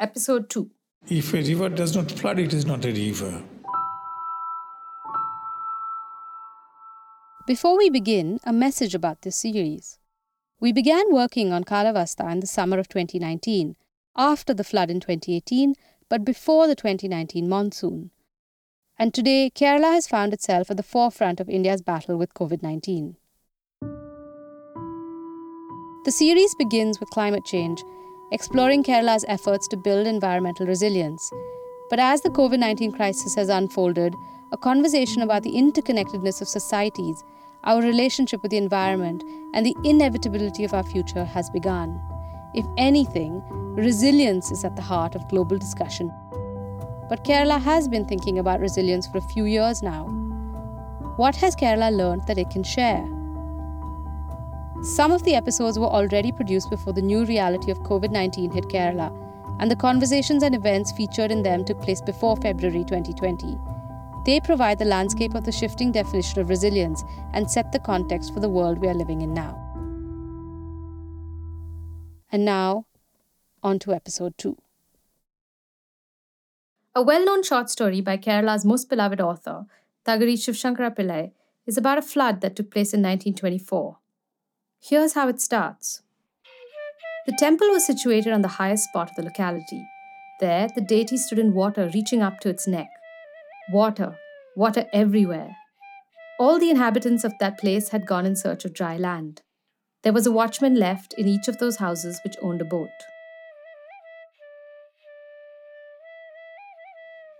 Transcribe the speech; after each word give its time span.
Episode 0.00 0.48
2. 0.48 0.70
If 1.08 1.34
a 1.34 1.42
river 1.42 1.68
does 1.68 1.94
not 1.94 2.10
flood, 2.10 2.38
it 2.38 2.54
is 2.54 2.64
not 2.64 2.86
a 2.86 2.90
river. 2.90 3.42
Before 7.46 7.76
we 7.76 7.90
begin, 7.90 8.40
a 8.44 8.52
message 8.52 8.94
about 8.94 9.20
this 9.20 9.36
series. 9.36 9.98
We 10.58 10.72
began 10.72 11.12
working 11.12 11.52
on 11.52 11.64
Kalavasta 11.64 12.32
in 12.32 12.40
the 12.40 12.46
summer 12.46 12.78
of 12.78 12.88
2019, 12.88 13.76
after 14.16 14.54
the 14.54 14.64
flood 14.64 14.90
in 14.90 15.00
2018, 15.00 15.74
but 16.08 16.24
before 16.24 16.66
the 16.66 16.74
2019 16.74 17.46
monsoon. 17.46 18.10
And 18.98 19.12
today, 19.12 19.50
Kerala 19.54 19.92
has 19.92 20.06
found 20.06 20.32
itself 20.32 20.70
at 20.70 20.78
the 20.78 20.82
forefront 20.82 21.40
of 21.40 21.50
India's 21.50 21.82
battle 21.82 22.16
with 22.16 22.32
COVID 22.32 22.62
19. 22.62 23.16
The 26.06 26.12
series 26.12 26.54
begins 26.54 26.98
with 26.98 27.10
climate 27.10 27.44
change, 27.44 27.82
exploring 28.32 28.84
Kerala's 28.84 29.24
efforts 29.26 29.66
to 29.68 29.76
build 29.76 30.06
environmental 30.06 30.66
resilience. 30.66 31.32
But 31.88 31.98
as 31.98 32.20
the 32.20 32.30
COVID 32.30 32.58
19 32.58 32.92
crisis 32.92 33.34
has 33.34 33.48
unfolded, 33.48 34.14
a 34.52 34.56
conversation 34.56 35.22
about 35.22 35.42
the 35.42 35.52
interconnectedness 35.52 36.40
of 36.40 36.48
societies, 36.48 37.24
our 37.64 37.82
relationship 37.82 38.42
with 38.42 38.52
the 38.52 38.56
environment, 38.56 39.24
and 39.52 39.66
the 39.66 39.76
inevitability 39.84 40.64
of 40.64 40.72
our 40.74 40.84
future 40.84 41.24
has 41.24 41.50
begun. 41.50 42.00
If 42.54 42.66
anything, 42.78 43.42
resilience 43.74 44.50
is 44.52 44.64
at 44.64 44.76
the 44.76 44.82
heart 44.82 45.14
of 45.14 45.28
global 45.28 45.58
discussion. 45.58 46.12
But 47.08 47.24
Kerala 47.24 47.60
has 47.60 47.88
been 47.88 48.04
thinking 48.04 48.38
about 48.38 48.60
resilience 48.60 49.08
for 49.08 49.18
a 49.18 49.32
few 49.32 49.44
years 49.44 49.82
now. 49.82 50.04
What 51.16 51.34
has 51.36 51.56
Kerala 51.56 51.90
learned 51.94 52.28
that 52.28 52.38
it 52.38 52.50
can 52.50 52.62
share? 52.62 53.19
Some 54.82 55.12
of 55.12 55.22
the 55.24 55.34
episodes 55.34 55.78
were 55.78 55.84
already 55.86 56.32
produced 56.32 56.70
before 56.70 56.94
the 56.94 57.02
new 57.02 57.26
reality 57.26 57.70
of 57.70 57.80
COVID 57.80 58.10
19 58.10 58.50
hit 58.50 58.64
Kerala, 58.64 59.14
and 59.60 59.70
the 59.70 59.76
conversations 59.76 60.42
and 60.42 60.54
events 60.54 60.90
featured 60.92 61.30
in 61.30 61.42
them 61.42 61.66
took 61.66 61.82
place 61.82 62.00
before 62.00 62.34
February 62.36 62.84
2020. 62.84 63.58
They 64.24 64.40
provide 64.40 64.78
the 64.78 64.86
landscape 64.86 65.34
of 65.34 65.44
the 65.44 65.52
shifting 65.52 65.92
definition 65.92 66.40
of 66.40 66.48
resilience 66.48 67.04
and 67.34 67.50
set 67.50 67.72
the 67.72 67.78
context 67.78 68.32
for 68.32 68.40
the 68.40 68.48
world 68.48 68.78
we 68.78 68.88
are 68.88 68.94
living 68.94 69.20
in 69.20 69.34
now. 69.34 69.54
And 72.32 72.46
now, 72.46 72.86
on 73.62 73.80
to 73.80 73.92
episode 73.92 74.38
2. 74.38 74.56
A 76.94 77.02
well 77.02 77.22
known 77.22 77.42
short 77.42 77.68
story 77.68 78.00
by 78.00 78.16
Kerala's 78.16 78.64
most 78.64 78.88
beloved 78.88 79.20
author, 79.20 79.66
Thakazhi 80.06 80.38
Sivasankara 80.38 80.96
Pillai, 80.96 81.32
is 81.66 81.76
about 81.76 81.98
a 81.98 82.02
flood 82.02 82.40
that 82.40 82.56
took 82.56 82.70
place 82.70 82.94
in 82.94 83.02
1924. 83.02 83.98
Here's 84.82 85.12
how 85.12 85.28
it 85.28 85.40
starts. 85.42 86.00
The 87.26 87.36
temple 87.38 87.68
was 87.68 87.84
situated 87.86 88.32
on 88.32 88.40
the 88.40 88.48
highest 88.48 88.84
spot 88.84 89.10
of 89.10 89.16
the 89.16 89.22
locality. 89.22 89.86
There, 90.40 90.68
the 90.74 90.80
deity 90.80 91.18
stood 91.18 91.38
in 91.38 91.52
water 91.52 91.90
reaching 91.92 92.22
up 92.22 92.40
to 92.40 92.48
its 92.48 92.66
neck. 92.66 92.88
Water, 93.70 94.16
water 94.56 94.86
everywhere. 94.90 95.54
All 96.38 96.58
the 96.58 96.70
inhabitants 96.70 97.24
of 97.24 97.34
that 97.40 97.58
place 97.58 97.90
had 97.90 98.06
gone 98.06 98.24
in 98.24 98.34
search 98.34 98.64
of 98.64 98.72
dry 98.72 98.96
land. 98.96 99.42
There 100.02 100.14
was 100.14 100.26
a 100.26 100.32
watchman 100.32 100.76
left 100.76 101.12
in 101.18 101.28
each 101.28 101.46
of 101.46 101.58
those 101.58 101.76
houses 101.76 102.18
which 102.24 102.38
owned 102.40 102.62
a 102.62 102.64
boat. 102.64 102.88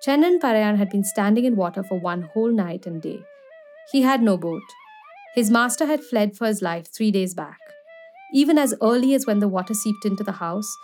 Chenan 0.06 0.40
Parayan 0.40 0.76
had 0.76 0.90
been 0.90 1.04
standing 1.04 1.46
in 1.46 1.56
water 1.56 1.82
for 1.82 1.98
one 1.98 2.28
whole 2.34 2.52
night 2.52 2.86
and 2.86 3.00
day. 3.00 3.22
He 3.90 4.02
had 4.02 4.22
no 4.22 4.36
boat. 4.36 4.62
His 5.34 5.50
master 5.50 5.86
had 5.86 6.04
fled 6.04 6.36
for 6.36 6.46
his 6.46 6.60
life 6.60 6.86
three 6.92 7.10
days 7.10 7.34
back. 7.34 7.58
Even 8.32 8.58
as 8.58 8.74
early 8.82 9.14
as 9.14 9.26
when 9.26 9.38
the 9.38 9.48
water 9.48 9.74
seeped 9.74 10.04
into 10.04 10.24
the 10.24 10.32
house, 10.32 10.76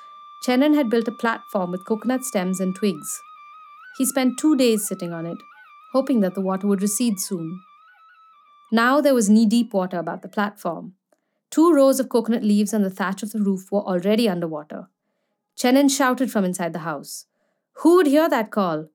Chenan 0.45 0.75
had 0.75 0.91
built 0.91 1.09
a 1.09 1.13
platform 1.13 1.71
with 1.73 1.87
coconut 1.87 2.25
stems 2.25 2.61
and 2.61 2.75
twigs. 2.75 3.21
He 3.99 4.05
spent 4.05 4.39
two 4.39 4.57
days 4.57 4.87
sitting 4.87 5.13
on 5.13 5.27
it, 5.27 5.39
hoping 5.93 6.21
that 6.21 6.35
the 6.35 6.41
water 6.41 6.67
would 6.67 6.83
recede 6.83 7.19
soon. 7.19 7.61
Now 8.71 9.01
there 9.01 9.15
was 9.15 9.31
knee 9.31 9.47
deep 9.47 9.73
water 9.73 9.99
about 9.99 10.23
the 10.23 10.29
platform. 10.29 10.95
Two 11.51 11.73
rows 11.73 12.01
of 12.01 12.09
coconut 12.09 12.43
leaves 12.43 12.75
on 12.75 12.83
the 12.83 12.91
thatch 12.91 13.23
of 13.23 13.33
the 13.33 13.41
roof 13.41 13.71
were 13.73 13.81
already 13.81 14.29
underwater. 14.29 14.89
Chenan 15.56 15.89
shouted 15.89 16.31
from 16.31 16.45
inside 16.45 16.73
the 16.73 16.81
house. 16.81 17.27
Who 17.81 17.97
would 17.97 18.06
hear 18.06 18.29
that 18.29 18.51
call? 18.51 18.89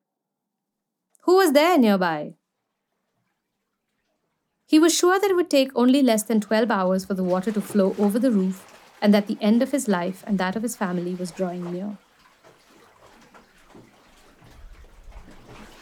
Who 1.21 1.37
was 1.37 1.53
there 1.53 1.77
nearby? 1.77 2.35
He 4.71 4.79
was 4.79 4.95
sure 4.95 5.19
that 5.19 5.29
it 5.29 5.35
would 5.35 5.49
take 5.49 5.69
only 5.75 6.01
less 6.01 6.23
than 6.23 6.39
12 6.39 6.71
hours 6.71 7.03
for 7.03 7.13
the 7.13 7.25
water 7.25 7.51
to 7.51 7.59
flow 7.59 7.93
over 7.99 8.17
the 8.17 8.31
roof 8.31 8.65
and 9.01 9.13
that 9.13 9.27
the 9.27 9.37
end 9.41 9.61
of 9.61 9.71
his 9.71 9.89
life 9.89 10.23
and 10.25 10.37
that 10.37 10.55
of 10.55 10.63
his 10.63 10.77
family 10.77 11.13
was 11.13 11.29
drawing 11.29 11.73
near. 11.73 11.97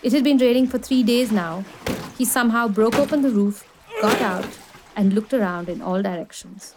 It 0.01 0.11
had 0.11 0.23
been 0.23 0.39
raining 0.39 0.65
for 0.65 0.79
three 0.79 1.03
days 1.03 1.31
now. 1.31 1.65
He 2.17 2.25
somehow 2.25 2.67
broke 2.67 2.95
open 2.95 3.21
the 3.21 3.29
roof, 3.29 3.63
got 4.01 4.19
out, 4.23 4.57
and 4.95 5.13
looked 5.13 5.35
around 5.35 5.69
in 5.69 5.83
all 5.83 6.01
directions. 6.01 6.73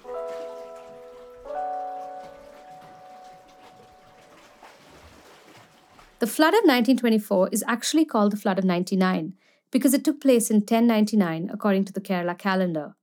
The 6.19 6.27
flood 6.27 6.53
of 6.53 6.65
1924 6.65 7.49
is 7.53 7.65
actually 7.67 8.05
called 8.05 8.33
the 8.33 8.37
flood 8.37 8.59
of 8.59 8.67
99 8.67 9.33
because 9.73 9.95
it 9.95 10.05
took 10.05 10.21
place 10.21 10.51
in 10.51 10.59
1099 10.59 11.51
according 11.53 11.85
to 11.87 11.93
the 11.93 12.01
Kerala 12.01 12.39
calendar. 12.39 12.95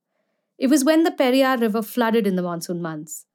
It 0.58 0.68
was 0.68 0.86
when 0.86 1.04
the 1.04 1.12
Periyar 1.12 1.60
River 1.60 1.82
flooded 1.82 2.26
in 2.26 2.36
the 2.36 2.42
monsoon 2.42 2.82
months. 2.82 3.26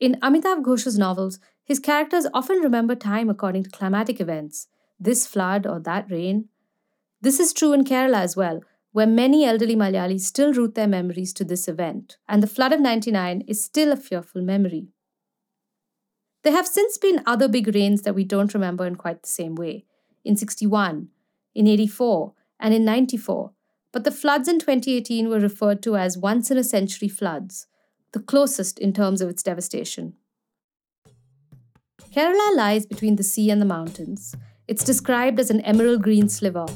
In 0.00 0.16
Amitav 0.22 0.62
Ghosh's 0.62 0.98
novels, 0.98 1.38
his 1.64 1.78
characters 1.78 2.26
often 2.32 2.58
remember 2.58 2.94
time 2.94 3.28
according 3.28 3.64
to 3.64 3.70
climatic 3.70 4.20
events, 4.20 4.68
this 4.98 5.26
flood 5.26 5.66
or 5.66 5.78
that 5.80 6.10
rain. 6.10 6.48
This 7.20 7.38
is 7.38 7.52
true 7.52 7.72
in 7.72 7.84
Kerala 7.84 8.18
as 8.18 8.36
well, 8.36 8.60
where 8.92 9.06
many 9.06 9.44
elderly 9.44 9.76
Malayalis 9.76 10.20
still 10.20 10.52
root 10.52 10.74
their 10.74 10.86
memories 10.86 11.32
to 11.34 11.44
this 11.44 11.68
event, 11.68 12.16
and 12.28 12.42
the 12.42 12.46
flood 12.46 12.72
of 12.72 12.80
99 12.80 13.42
is 13.46 13.62
still 13.62 13.92
a 13.92 13.96
fearful 13.96 14.42
memory. 14.42 14.88
There 16.42 16.52
have 16.52 16.66
since 16.66 16.96
been 16.96 17.22
other 17.26 17.48
big 17.48 17.74
rains 17.74 18.02
that 18.02 18.14
we 18.14 18.24
don't 18.24 18.54
remember 18.54 18.86
in 18.86 18.94
quite 18.94 19.22
the 19.22 19.28
same 19.28 19.56
way. 19.56 19.84
In 20.24 20.36
61, 20.36 21.08
in 21.56 21.66
84, 21.66 22.34
and 22.60 22.74
in 22.74 22.84
94, 22.84 23.52
but 23.92 24.04
the 24.04 24.10
floods 24.10 24.46
in 24.46 24.58
2018 24.58 25.28
were 25.28 25.40
referred 25.40 25.82
to 25.82 25.96
as 25.96 26.18
once 26.18 26.50
in 26.50 26.58
a 26.58 26.64
century 26.64 27.08
floods, 27.08 27.66
the 28.12 28.20
closest 28.20 28.78
in 28.78 28.92
terms 28.92 29.20
of 29.22 29.30
its 29.30 29.42
devastation. 29.42 30.14
Kerala 32.12 32.56
lies 32.56 32.86
between 32.86 33.16
the 33.16 33.22
sea 33.22 33.50
and 33.50 33.60
the 33.60 33.66
mountains. 33.66 34.34
It's 34.68 34.84
described 34.84 35.40
as 35.40 35.50
an 35.50 35.60
emerald 35.62 36.02
green 36.02 36.28
sliver. 36.28 36.66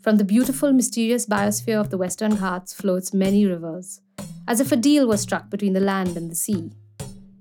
From 0.00 0.16
the 0.16 0.24
beautiful, 0.24 0.72
mysterious 0.72 1.26
biosphere 1.26 1.80
of 1.80 1.90
the 1.90 1.98
Western 1.98 2.36
Ghats 2.36 2.72
flow 2.72 2.96
its 2.96 3.12
many 3.12 3.44
rivers, 3.44 4.00
as 4.46 4.60
if 4.60 4.70
a 4.70 4.76
deal 4.76 5.06
was 5.06 5.20
struck 5.20 5.50
between 5.50 5.72
the 5.72 5.80
land 5.80 6.16
and 6.16 6.30
the 6.30 6.36
sea. 6.36 6.70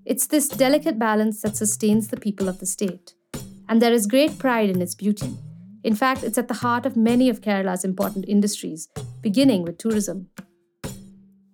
It's 0.04 0.28
this 0.28 0.50
delicate 0.50 0.98
balance 0.98 1.42
that 1.42 1.58
sustains 1.58 2.08
the 2.08 2.18
people 2.18 2.48
of 2.48 2.60
the 2.60 2.66
state, 2.66 3.14
and 3.70 3.82
there 3.82 3.94
is 3.94 4.08
great 4.08 4.40
pride 4.40 4.70
in 4.70 4.82
its 4.82 4.96
beauty. 4.96 5.38
In 5.88 5.96
fact, 5.96 6.22
it's 6.22 6.38
at 6.38 6.50
the 6.50 6.54
heart 6.56 6.86
of 6.86 6.98
many 6.98 7.30
of 7.30 7.40
Kerala's 7.40 7.86
important 7.86 8.26
industries, 8.28 8.90
beginning 9.22 9.64
with 9.64 9.78
tourism. 9.78 10.28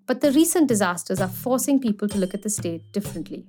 But 0.07 0.21
the 0.21 0.31
recent 0.31 0.67
disasters 0.67 1.21
are 1.21 1.27
forcing 1.27 1.79
people 1.79 2.07
to 2.07 2.17
look 2.17 2.33
at 2.33 2.41
the 2.41 2.49
state 2.49 2.91
differently. 2.91 3.45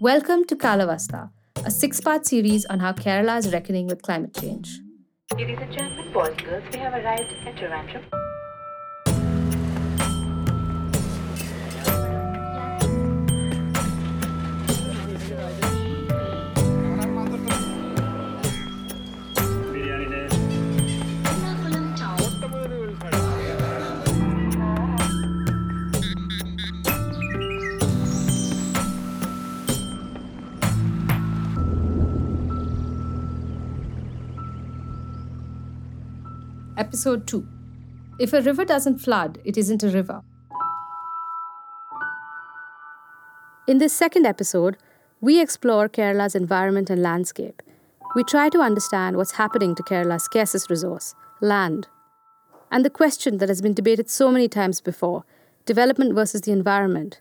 Welcome 0.00 0.44
to 0.46 0.56
Kalavasta, 0.56 1.30
a 1.64 1.70
six 1.70 2.00
part 2.00 2.26
series 2.26 2.66
on 2.66 2.80
how 2.80 2.92
Kerala 2.92 3.38
is 3.38 3.52
reckoning 3.52 3.86
with 3.86 4.02
climate 4.02 4.34
change. 4.34 4.80
Ladies 5.36 5.58
and 5.60 5.72
gentlemen, 5.72 6.12
boys 6.12 6.30
and 6.30 6.44
girls, 6.44 6.64
we 6.72 6.80
have 6.80 6.92
arrived 6.92 7.32
at 7.46 7.54
Trivandrum. 7.54 8.21
Episode 36.82 37.28
2 37.28 37.46
If 38.18 38.32
a 38.32 38.42
river 38.42 38.64
doesn't 38.64 38.98
flood, 38.98 39.38
it 39.44 39.56
isn't 39.56 39.84
a 39.84 39.88
river. 39.88 40.22
In 43.68 43.78
this 43.78 43.92
second 43.92 44.26
episode, 44.26 44.76
we 45.20 45.40
explore 45.40 45.88
Kerala's 45.88 46.34
environment 46.34 46.90
and 46.90 47.00
landscape. 47.00 47.62
We 48.16 48.24
try 48.24 48.48
to 48.48 48.58
understand 48.58 49.16
what's 49.16 49.38
happening 49.42 49.76
to 49.76 49.84
Kerala's 49.84 50.24
scarcest 50.24 50.70
resource, 50.70 51.14
land. 51.40 51.86
And 52.72 52.84
the 52.84 52.90
question 52.90 53.38
that 53.38 53.48
has 53.48 53.62
been 53.62 53.74
debated 53.74 54.10
so 54.10 54.32
many 54.32 54.48
times 54.48 54.80
before 54.80 55.24
development 55.64 56.16
versus 56.16 56.40
the 56.40 56.50
environment. 56.50 57.20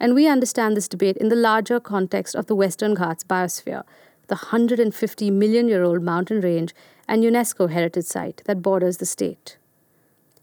and 0.00 0.14
we 0.16 0.26
understand 0.32 0.76
this 0.76 0.88
debate 0.94 1.16
in 1.16 1.28
the 1.28 1.42
larger 1.42 1.78
context 1.80 2.34
of 2.34 2.48
the 2.48 2.56
Western 2.62 2.94
Ghats 2.94 3.24
biosphere, 3.24 3.84
the 4.26 4.34
150 4.34 5.30
million 5.30 5.68
year 5.68 5.84
old 5.84 6.02
mountain 6.02 6.40
range 6.40 6.74
and 7.08 7.22
UNESCO 7.22 7.70
heritage 7.70 8.04
site 8.06 8.42
that 8.46 8.62
borders 8.62 8.98
the 8.98 9.06
state. 9.06 9.58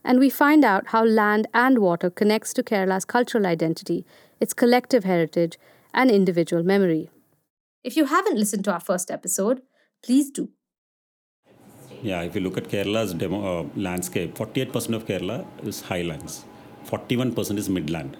And 0.04 0.20
we 0.20 0.30
find 0.30 0.66
out 0.66 0.88
how 0.88 1.06
land 1.06 1.48
and 1.54 1.80
water 1.80 2.10
connects 2.10 2.54
to 2.54 2.64
Kerala's 2.64 3.06
cultural 3.06 3.46
identity, 3.46 4.06
its 4.40 4.54
collective 4.54 5.04
heritage, 5.04 5.58
and 5.94 6.12
individual 6.12 6.64
memory. 6.64 7.10
If 7.84 7.96
you 7.96 8.06
haven't 8.06 8.38
listened 8.38 8.66
to 8.66 8.74
our 8.74 8.80
first 8.80 9.12
episode, 9.12 9.62
please 10.04 10.30
do. 10.30 10.50
Yeah, 12.02 12.22
if 12.22 12.36
you 12.36 12.42
look 12.42 12.58
at 12.58 12.66
Kerala's 12.66 13.14
demo, 13.14 13.62
uh, 13.62 13.68
landscape, 13.76 14.36
48% 14.36 14.94
of 14.94 15.06
Kerala 15.06 15.46
is 15.66 15.82
highlands, 15.82 16.44
41% 16.86 17.58
is 17.58 17.70
midland, 17.70 18.18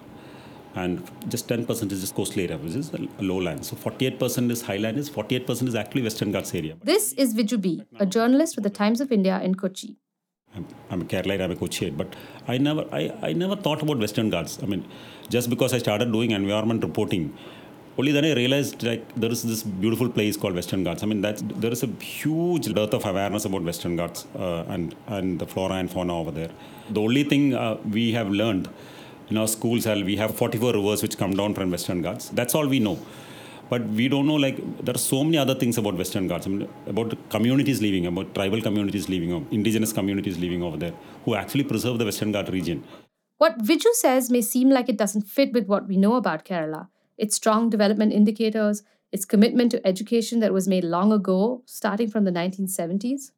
and 0.74 1.02
just 1.28 1.48
10% 1.48 1.92
is 1.92 2.00
just 2.00 2.14
coastal 2.14 2.42
area, 2.42 2.58
which 2.58 2.74
is 2.74 2.92
lowland. 3.20 3.64
So 3.64 3.76
48% 3.76 4.50
is 4.50 4.62
highlands, 4.62 5.10
48% 5.10 5.68
is 5.68 5.74
actually 5.74 6.02
Western 6.02 6.32
Ghats 6.32 6.54
area. 6.54 6.76
This 6.82 7.12
is 7.12 7.34
Viju 7.34 7.60
B, 7.60 7.84
a 7.98 8.06
journalist 8.06 8.56
with 8.56 8.64
the 8.64 8.70
Times 8.70 9.00
of 9.00 9.12
India 9.12 9.40
in 9.40 9.54
Kochi. 9.54 9.96
I'm, 10.56 10.66
I'm 10.90 11.02
a 11.02 11.04
Kerala, 11.04 11.42
I'm 11.42 11.50
a 11.50 11.56
Kochiite, 11.56 11.96
but 11.96 12.14
I 12.46 12.58
never, 12.58 12.84
I, 12.92 13.12
I 13.22 13.32
never 13.32 13.56
thought 13.56 13.82
about 13.82 13.98
Western 13.98 14.30
Ghats. 14.30 14.62
I 14.62 14.66
mean, 14.66 14.86
just 15.28 15.50
because 15.50 15.72
I 15.74 15.78
started 15.78 16.12
doing 16.12 16.30
environment 16.30 16.84
reporting, 16.84 17.36
only 17.98 18.12
then 18.12 18.24
I 18.24 18.34
realized 18.34 18.82
like 18.82 19.14
there 19.14 19.30
is 19.30 19.42
this 19.42 19.62
beautiful 19.62 20.08
place 20.08 20.36
called 20.36 20.54
Western 20.54 20.84
Ghats. 20.84 21.02
I 21.02 21.06
mean, 21.06 21.20
that's 21.20 21.42
there 21.42 21.72
is 21.72 21.82
a 21.82 21.86
huge 21.86 22.72
dearth 22.72 22.94
of 22.94 23.04
awareness 23.04 23.44
about 23.44 23.62
Western 23.62 23.96
Ghats 23.96 24.26
uh, 24.36 24.64
and 24.68 24.94
and 25.06 25.38
the 25.38 25.46
flora 25.46 25.74
and 25.74 25.90
fauna 25.90 26.18
over 26.18 26.32
there. 26.32 26.50
The 26.90 27.00
only 27.00 27.24
thing 27.24 27.54
uh, 27.54 27.78
we 27.88 28.12
have 28.12 28.30
learned 28.30 28.68
in 29.30 29.36
our 29.36 29.48
schools, 29.48 29.86
we 29.86 30.16
have 30.16 30.36
44 30.36 30.72
rivers 30.74 31.02
which 31.02 31.16
come 31.16 31.34
down 31.34 31.54
from 31.54 31.70
Western 31.70 32.02
Ghats. 32.02 32.28
That's 32.28 32.54
all 32.54 32.66
we 32.66 32.78
know. 32.78 32.98
But 33.70 33.86
we 33.86 34.08
don't 34.08 34.26
know 34.26 34.34
like 34.34 34.56
there 34.84 34.94
are 34.94 34.98
so 34.98 35.24
many 35.24 35.38
other 35.38 35.54
things 35.54 35.78
about 35.78 35.96
Western 35.96 36.28
Ghats. 36.28 36.46
I 36.46 36.50
mean, 36.50 36.68
about 36.86 37.10
the 37.10 37.16
communities 37.30 37.80
living, 37.80 38.06
about 38.06 38.34
tribal 38.34 38.60
communities 38.60 39.08
living, 39.08 39.46
indigenous 39.50 39.92
communities 39.92 40.38
living 40.38 40.62
over 40.62 40.76
there, 40.76 40.92
who 41.24 41.34
actually 41.34 41.64
preserve 41.64 41.98
the 41.98 42.04
Western 42.04 42.32
Ghat 42.32 42.52
region. 42.52 42.84
What 43.38 43.58
Viju 43.58 43.92
says 43.94 44.30
may 44.30 44.42
seem 44.42 44.70
like 44.70 44.88
it 44.88 44.98
doesn't 44.98 45.22
fit 45.22 45.52
with 45.52 45.66
what 45.66 45.88
we 45.88 45.96
know 45.96 46.14
about 46.14 46.44
Kerala 46.44 46.88
its 47.16 47.36
strong 47.36 47.70
development 47.70 48.12
indicators, 48.12 48.82
its 49.12 49.24
commitment 49.24 49.70
to 49.70 49.86
education 49.86 50.40
that 50.40 50.52
was 50.52 50.66
made 50.66 50.84
long 50.84 51.12
ago, 51.12 51.62
starting 51.66 52.10
from 52.10 52.24
the 52.24 52.30
1970s? 52.30 53.30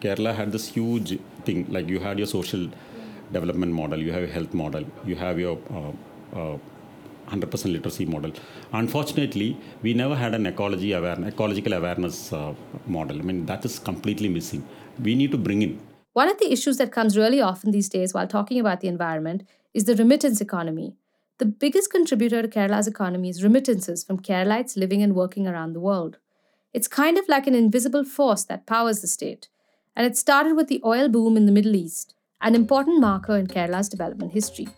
Kerala 0.00 0.34
had 0.34 0.52
this 0.52 0.68
huge 0.68 1.18
thing 1.44 1.66
like 1.70 1.88
you 1.88 2.00
had 2.00 2.18
your 2.18 2.26
social 2.26 2.68
development 3.32 3.72
model, 3.72 3.98
you 3.98 4.12
have 4.12 4.22
a 4.22 4.32
health 4.32 4.54
model, 4.54 4.84
you 5.04 5.16
have 5.16 5.38
your 5.38 5.58
uh, 5.72 6.38
uh, 6.38 6.58
100% 7.28 7.72
literacy 7.72 8.04
model. 8.04 8.32
Unfortunately, 8.72 9.56
we 9.82 9.94
never 9.94 10.14
had 10.14 10.34
an 10.34 10.46
ecology 10.46 10.92
awareness, 10.92 11.32
ecological 11.32 11.72
awareness 11.72 12.32
uh, 12.32 12.54
model. 12.86 13.18
I 13.18 13.22
mean, 13.22 13.46
that 13.46 13.64
is 13.64 13.78
completely 13.78 14.28
missing. 14.28 14.66
We 15.02 15.14
need 15.14 15.30
to 15.32 15.38
bring 15.38 15.62
in. 15.62 15.80
One 16.12 16.30
of 16.30 16.38
the 16.38 16.52
issues 16.52 16.76
that 16.76 16.92
comes 16.92 17.16
really 17.16 17.40
often 17.40 17.70
these 17.70 17.88
days 17.88 18.14
while 18.14 18.28
talking 18.28 18.60
about 18.60 18.80
the 18.80 18.88
environment 18.88 19.44
is 19.72 19.84
the 19.84 19.96
remittance 19.96 20.40
economy, 20.40 20.94
the 21.38 21.46
biggest 21.46 21.90
contributor 21.90 22.42
to 22.42 22.48
Kerala's 22.48 22.86
economy 22.86 23.28
is 23.28 23.42
remittances 23.42 24.04
from 24.04 24.20
Keralites 24.20 24.76
living 24.76 25.02
and 25.02 25.16
working 25.16 25.48
around 25.48 25.72
the 25.72 25.80
world. 25.80 26.18
It's 26.72 26.86
kind 26.86 27.18
of 27.18 27.28
like 27.28 27.48
an 27.48 27.56
invisible 27.56 28.04
force 28.04 28.44
that 28.44 28.66
powers 28.66 29.00
the 29.00 29.08
state, 29.08 29.48
and 29.96 30.06
it 30.06 30.16
started 30.16 30.54
with 30.54 30.68
the 30.68 30.80
oil 30.84 31.08
boom 31.08 31.36
in 31.36 31.46
the 31.46 31.52
Middle 31.52 31.74
East, 31.74 32.14
an 32.44 32.54
important 32.54 33.00
marker 33.00 33.36
in 33.36 33.46
Kerala's 33.48 33.88
development 33.88 34.32
history. 34.32 34.68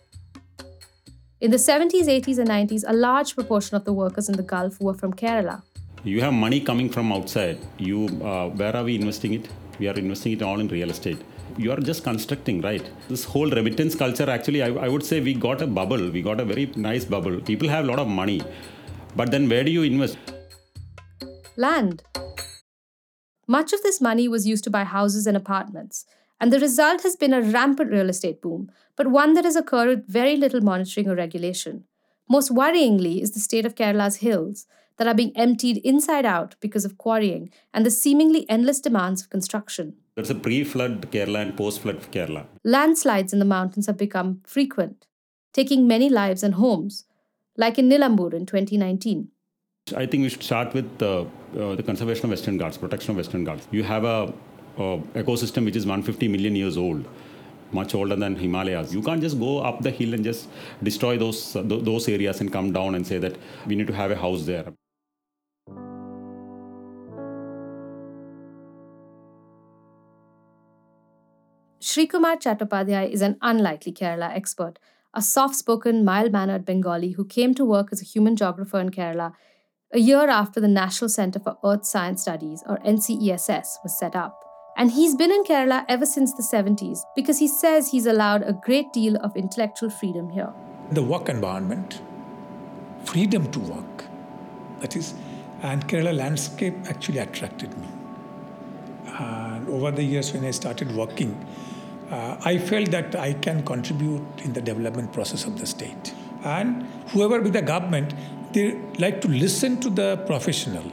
In 1.39 1.51
the 1.51 1.57
70s, 1.57 2.07
80s, 2.07 2.39
and 2.39 2.49
90s, 2.49 2.83
a 2.87 2.93
large 2.93 3.35
proportion 3.35 3.75
of 3.77 3.85
the 3.85 3.93
workers 3.93 4.29
in 4.29 4.37
the 4.37 4.43
Gulf 4.43 4.79
were 4.81 4.93
from 4.95 5.13
Kerala. 5.13 5.61
You 6.03 6.21
have 6.21 6.33
money 6.33 6.61
coming 6.61 6.89
from 6.89 7.11
outside. 7.11 7.59
You, 7.77 8.05
uh, 8.23 8.49
where 8.49 8.75
are 8.75 8.83
we 8.83 8.95
investing 8.95 9.33
it? 9.33 9.49
We 9.77 9.87
are 9.87 9.93
investing 9.93 10.31
it 10.31 10.41
all 10.41 10.59
in 10.59 10.67
real 10.69 10.89
estate 10.89 11.21
you 11.57 11.71
are 11.71 11.77
just 11.77 12.03
constructing, 12.03 12.61
right? 12.61 12.87
This 13.09 13.23
whole 13.23 13.49
remittance 13.49 13.95
culture, 13.95 14.29
actually, 14.29 14.61
I, 14.61 14.67
I 14.67 14.87
would 14.87 15.03
say 15.03 15.19
we 15.19 15.33
got 15.33 15.61
a 15.61 15.67
bubble. 15.67 16.11
We 16.11 16.21
got 16.21 16.39
a 16.39 16.45
very 16.45 16.71
nice 16.75 17.05
bubble. 17.05 17.41
People 17.41 17.67
have 17.69 17.85
a 17.85 17.87
lot 17.87 17.99
of 17.99 18.07
money. 18.07 18.41
But 19.15 19.31
then 19.31 19.49
where 19.49 19.63
do 19.63 19.71
you 19.71 19.83
invest? 19.83 20.17
Land. 21.55 22.03
Much 23.47 23.73
of 23.73 23.81
this 23.81 23.99
money 23.99 24.27
was 24.27 24.45
used 24.45 24.63
to 24.65 24.69
buy 24.69 24.83
houses 24.83 25.25
and 25.25 25.35
apartments, 25.35 26.05
and 26.39 26.51
the 26.51 26.59
result 26.59 27.03
has 27.03 27.15
been 27.15 27.33
a 27.33 27.41
rampant 27.41 27.91
real 27.91 28.09
estate 28.09 28.41
boom, 28.41 28.71
but 28.95 29.07
one 29.07 29.33
that 29.33 29.45
has 29.45 29.55
occurred 29.55 29.89
with 29.89 30.07
very 30.07 30.35
little 30.35 30.61
monitoring 30.61 31.07
or 31.07 31.15
regulation. 31.15 31.85
Most 32.29 32.53
worryingly 32.53 33.21
is 33.21 33.31
the 33.31 33.39
state 33.39 33.65
of 33.65 33.75
Kerala's 33.75 34.17
hills 34.17 34.67
that 34.97 35.07
are 35.07 35.13
being 35.13 35.31
emptied 35.35 35.77
inside 35.77 36.25
out 36.25 36.55
because 36.59 36.85
of 36.85 36.97
quarrying 36.97 37.49
and 37.73 37.85
the 37.85 37.91
seemingly 37.91 38.49
endless 38.49 38.79
demands 38.79 39.21
of 39.21 39.29
construction. 39.29 39.95
There's 40.15 40.29
a 40.29 40.35
pre-flood 40.35 41.11
Kerala 41.11 41.43
and 41.43 41.55
post-flood 41.55 42.11
Kerala. 42.11 42.47
Landslides 42.63 43.33
in 43.33 43.39
the 43.39 43.45
mountains 43.45 43.85
have 43.85 43.97
become 43.97 44.41
frequent, 44.43 45.05
taking 45.53 45.87
many 45.87 46.09
lives 46.09 46.43
and 46.43 46.55
homes, 46.55 47.05
like 47.55 47.77
in 47.77 47.89
Nilambur 47.89 48.33
in 48.33 48.45
2019. 48.45 49.29
I 49.95 50.05
think 50.05 50.23
we 50.23 50.29
should 50.29 50.43
start 50.43 50.73
with 50.73 51.01
uh, 51.01 51.21
uh, 51.57 51.75
the 51.75 51.83
conservation 51.83 52.25
of 52.25 52.31
Western 52.31 52.57
Ghats, 52.57 52.77
protection 52.77 53.11
of 53.11 53.17
Western 53.17 53.43
Ghats. 53.43 53.67
You 53.71 53.83
have 53.83 54.03
a, 54.03 54.33
a 54.77 54.97
ecosystem 55.21 55.65
which 55.65 55.75
is 55.75 55.85
150 55.85 56.27
million 56.27 56.55
years 56.55 56.77
old, 56.77 57.05
much 57.71 57.95
older 57.95 58.15
than 58.15 58.35
Himalayas. 58.35 58.93
You 58.93 59.01
can't 59.01 59.21
just 59.21 59.39
go 59.39 59.59
up 59.59 59.81
the 59.81 59.91
hill 59.91 60.13
and 60.13 60.23
just 60.23 60.49
destroy 60.81 61.17
those 61.17 61.55
uh, 61.55 61.63
th- 61.63 61.83
those 61.83 62.07
areas 62.07 62.41
and 62.41 62.51
come 62.51 62.71
down 62.71 62.95
and 62.95 63.05
say 63.05 63.17
that 63.17 63.35
we 63.65 63.75
need 63.75 63.87
to 63.87 63.93
have 63.93 64.11
a 64.11 64.15
house 64.15 64.45
there. 64.45 64.73
Srikumar 71.81 72.37
Chattopadhyay 72.37 73.09
is 73.09 73.21
an 73.21 73.37
unlikely 73.41 73.91
Kerala 73.91 74.29
expert, 74.35 74.77
a 75.13 75.21
soft 75.21 75.55
spoken, 75.55 76.05
mild 76.05 76.31
mannered 76.31 76.65
Bengali 76.65 77.11
who 77.11 77.25
came 77.25 77.53
to 77.55 77.65
work 77.65 77.89
as 77.91 78.01
a 78.01 78.05
human 78.05 78.35
geographer 78.35 78.79
in 78.79 78.91
Kerala 78.91 79.33
a 79.93 79.99
year 79.99 80.29
after 80.29 80.59
the 80.59 80.67
National 80.67 81.09
Centre 81.09 81.39
for 81.39 81.57
Earth 81.63 81.85
Science 81.85 82.21
Studies, 82.21 82.61
or 82.67 82.77
NCESS, 82.79 83.77
was 83.83 83.97
set 83.97 84.15
up. 84.15 84.46
And 84.79 84.91
he's 84.91 85.15
been 85.15 85.31
in 85.31 85.43
Kerala 85.43 85.85
ever 85.89 86.05
since 86.05 86.33
the 86.33 86.43
70s 86.43 86.99
because 87.15 87.39
he 87.39 87.47
says 87.47 87.89
he's 87.89 88.05
allowed 88.05 88.43
a 88.43 88.53
great 88.53 88.93
deal 88.93 89.17
of 89.17 89.35
intellectual 89.35 89.89
freedom 89.89 90.29
here. 90.29 90.53
The 90.91 91.01
work 91.01 91.29
environment, 91.29 91.99
freedom 93.03 93.51
to 93.53 93.59
work, 93.59 94.05
that 94.81 94.95
is, 94.95 95.15
and 95.63 95.87
Kerala 95.87 96.15
landscape 96.15 96.75
actually 96.85 97.17
attracted 97.17 97.75
me. 97.75 97.87
And 99.19 99.67
over 99.67 99.89
the 99.89 100.03
years, 100.03 100.31
when 100.31 100.45
I 100.45 100.51
started 100.51 100.95
working, 100.95 101.43
uh, 102.11 102.37
I 102.45 102.59
felt 102.59 102.91
that 102.91 103.15
I 103.15 103.33
can 103.33 103.65
contribute 103.65 104.27
in 104.43 104.53
the 104.53 104.61
development 104.61 105.11
process 105.11 105.45
of 105.45 105.59
the 105.59 105.65
state. 105.65 106.13
And 106.43 106.83
whoever 107.09 107.41
be 107.41 107.49
the 107.49 107.63
government, 107.63 108.13
they 108.53 108.79
like 108.99 109.21
to 109.21 109.27
listen 109.27 109.79
to 109.79 109.89
the 109.89 110.17
professional. 110.27 110.83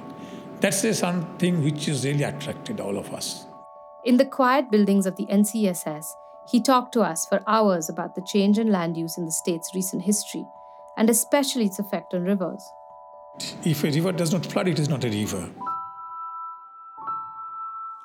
That's 0.60 0.98
something 0.98 1.62
which 1.62 1.84
has 1.84 2.06
really 2.06 2.22
attracted 2.22 2.80
all 2.80 2.96
of 2.96 3.12
us. 3.12 3.44
In 4.04 4.18
the 4.18 4.26
quiet 4.26 4.70
buildings 4.70 5.06
of 5.06 5.16
the 5.16 5.24
NCESS, 5.26 6.04
he 6.50 6.60
talked 6.60 6.92
to 6.92 7.00
us 7.00 7.24
for 7.24 7.42
hours 7.46 7.88
about 7.88 8.14
the 8.14 8.26
change 8.30 8.58
in 8.58 8.70
land 8.70 8.98
use 8.98 9.16
in 9.16 9.24
the 9.24 9.32
state's 9.32 9.74
recent 9.74 10.02
history, 10.02 10.44
and 10.98 11.08
especially 11.08 11.64
its 11.64 11.78
effect 11.78 12.12
on 12.12 12.24
rivers. 12.24 12.62
If 13.64 13.82
a 13.82 13.90
river 13.90 14.12
does 14.12 14.30
not 14.30 14.44
flood, 14.44 14.68
it 14.68 14.78
is 14.78 14.90
not 14.90 15.04
a 15.04 15.08
river. 15.08 15.48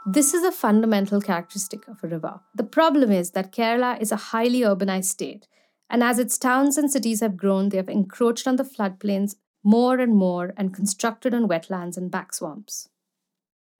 This 0.05 0.33
is 0.33 0.45
a 0.45 0.53
fundamental 0.53 1.19
characteristic 1.19 1.85
of 1.89 2.01
a 2.01 2.07
river. 2.07 2.39
The 2.55 2.63
problem 2.63 3.11
is 3.11 3.31
that 3.31 3.51
Kerala 3.51 3.99
is 3.99 4.13
a 4.13 4.29
highly 4.31 4.61
urbanized 4.61 5.05
state, 5.05 5.49
and 5.89 6.01
as 6.01 6.17
its 6.17 6.37
towns 6.37 6.77
and 6.77 6.89
cities 6.89 7.19
have 7.19 7.35
grown, 7.35 7.69
they 7.69 7.77
have 7.77 7.89
encroached 7.89 8.47
on 8.47 8.55
the 8.55 8.63
floodplains 8.63 9.35
more 9.65 9.99
and 9.99 10.15
more 10.15 10.53
and 10.55 10.73
constructed 10.73 11.33
on 11.33 11.49
wetlands 11.49 11.97
and 11.97 12.09
back 12.09 12.33
swamps. 12.33 12.87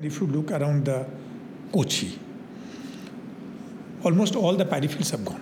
If 0.02 0.22
you 0.22 0.28
look 0.28 0.52
around 0.52 0.86
the 0.86 1.06
Kochi, 1.74 2.18
almost 4.02 4.34
all 4.38 4.56
the 4.56 4.64
paddy 4.64 4.88
fields 4.88 5.10
have 5.10 5.26
gone. 5.26 5.42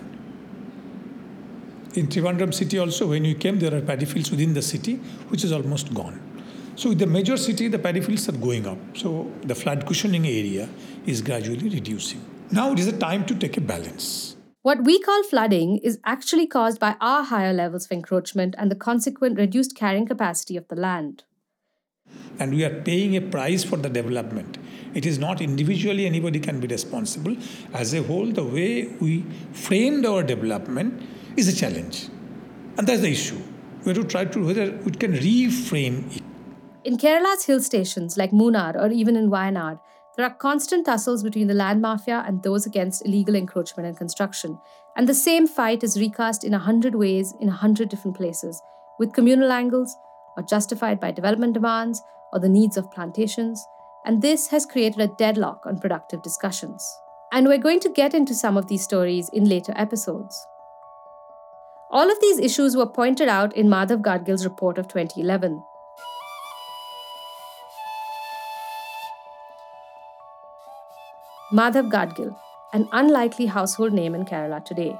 In 1.94 2.08
Trivandrum 2.08 2.52
city 2.52 2.76
also, 2.76 3.06
when 3.06 3.24
you 3.24 3.36
came, 3.36 3.60
there 3.60 3.72
are 3.72 3.80
paddy 3.80 4.04
fields 4.04 4.32
within 4.32 4.54
the 4.54 4.62
city, 4.62 4.96
which 5.28 5.44
is 5.44 5.52
almost 5.52 5.94
gone. 5.94 6.20
So 6.74 6.90
in 6.90 6.98
the 6.98 7.06
major 7.06 7.36
city, 7.36 7.68
the 7.68 7.78
paddy 7.78 8.00
fields 8.00 8.28
are 8.28 8.32
going 8.32 8.66
up. 8.66 8.78
So 8.96 9.30
the 9.42 9.54
flood 9.54 9.86
cushioning 9.86 10.26
area 10.26 10.68
is 11.06 11.22
gradually 11.22 11.68
reducing. 11.68 12.20
Now 12.50 12.72
it 12.72 12.80
is 12.80 12.88
a 12.88 12.98
time 12.98 13.26
to 13.26 13.36
take 13.36 13.58
a 13.58 13.60
balance. 13.60 14.34
What 14.62 14.82
we 14.82 14.98
call 14.98 15.22
flooding 15.22 15.78
is 15.84 16.00
actually 16.04 16.48
caused 16.48 16.80
by 16.80 16.96
our 17.00 17.22
higher 17.22 17.52
levels 17.52 17.84
of 17.84 17.92
encroachment 17.92 18.56
and 18.58 18.72
the 18.72 18.76
consequent 18.76 19.38
reduced 19.38 19.76
carrying 19.76 20.04
capacity 20.04 20.56
of 20.56 20.66
the 20.66 20.74
land. 20.74 21.22
And 22.38 22.54
we 22.54 22.64
are 22.64 22.82
paying 22.82 23.16
a 23.16 23.20
price 23.20 23.64
for 23.64 23.76
the 23.76 23.88
development. 23.88 24.58
It 24.94 25.04
is 25.04 25.18
not 25.18 25.40
individually 25.40 26.06
anybody 26.06 26.40
can 26.40 26.60
be 26.60 26.66
responsible. 26.66 27.36
As 27.74 27.94
a 27.94 28.02
whole, 28.02 28.26
the 28.26 28.44
way 28.44 28.86
we 29.00 29.24
framed 29.52 30.06
our 30.06 30.22
development 30.22 31.02
is 31.36 31.48
a 31.48 31.56
challenge. 31.56 32.08
And 32.76 32.86
that's 32.86 33.00
the 33.00 33.10
issue. 33.10 33.40
we 33.84 33.94
have 33.94 34.02
to 34.02 34.08
try 34.08 34.24
to 34.24 34.44
whether 34.44 34.72
we 34.84 34.92
can 34.92 35.12
reframe 35.12 36.14
it. 36.16 36.22
In 36.84 36.96
Kerala's 36.96 37.44
hill 37.44 37.60
stations 37.60 38.16
like 38.16 38.30
Munnar 38.30 38.74
or 38.76 38.90
even 38.90 39.16
in 39.16 39.30
Wayanad, 39.30 39.80
there 40.16 40.26
are 40.26 40.34
constant 40.34 40.86
tussles 40.86 41.22
between 41.22 41.46
the 41.46 41.54
land 41.54 41.80
mafia 41.80 42.24
and 42.26 42.42
those 42.42 42.66
against 42.66 43.06
illegal 43.06 43.36
encroachment 43.36 43.86
and 43.86 43.96
construction. 43.96 44.58
And 44.96 45.08
the 45.08 45.14
same 45.14 45.46
fight 45.46 45.84
is 45.84 46.00
recast 46.00 46.42
in 46.42 46.54
a 46.54 46.58
hundred 46.58 46.94
ways 46.96 47.34
in 47.40 47.48
a 47.48 47.52
hundred 47.52 47.88
different 47.88 48.16
places, 48.16 48.60
with 48.98 49.12
communal 49.12 49.52
angles, 49.52 49.96
or 50.38 50.42
justified 50.42 51.00
by 51.00 51.10
development 51.10 51.52
demands, 51.52 52.00
or 52.32 52.38
the 52.38 52.48
needs 52.48 52.76
of 52.76 52.92
plantations. 52.92 53.66
And 54.04 54.22
this 54.22 54.46
has 54.48 54.64
created 54.64 55.00
a 55.00 55.08
deadlock 55.08 55.66
on 55.66 55.80
productive 55.80 56.22
discussions. 56.22 56.88
And 57.32 57.48
we're 57.48 57.58
going 57.58 57.80
to 57.80 57.90
get 57.90 58.14
into 58.14 58.34
some 58.34 58.56
of 58.56 58.68
these 58.68 58.84
stories 58.84 59.28
in 59.30 59.48
later 59.48 59.72
episodes. 59.74 60.46
All 61.90 62.10
of 62.10 62.20
these 62.20 62.38
issues 62.38 62.76
were 62.76 62.86
pointed 62.86 63.28
out 63.28 63.56
in 63.56 63.68
Madhav 63.68 64.00
Gadgil's 64.02 64.44
report 64.44 64.78
of 64.78 64.86
2011. 64.86 65.62
Madhav 71.52 71.90
Gadgil, 71.90 72.36
an 72.72 72.88
unlikely 72.92 73.46
household 73.46 73.92
name 73.92 74.14
in 74.14 74.24
Kerala 74.24 74.64
today. 74.64 74.96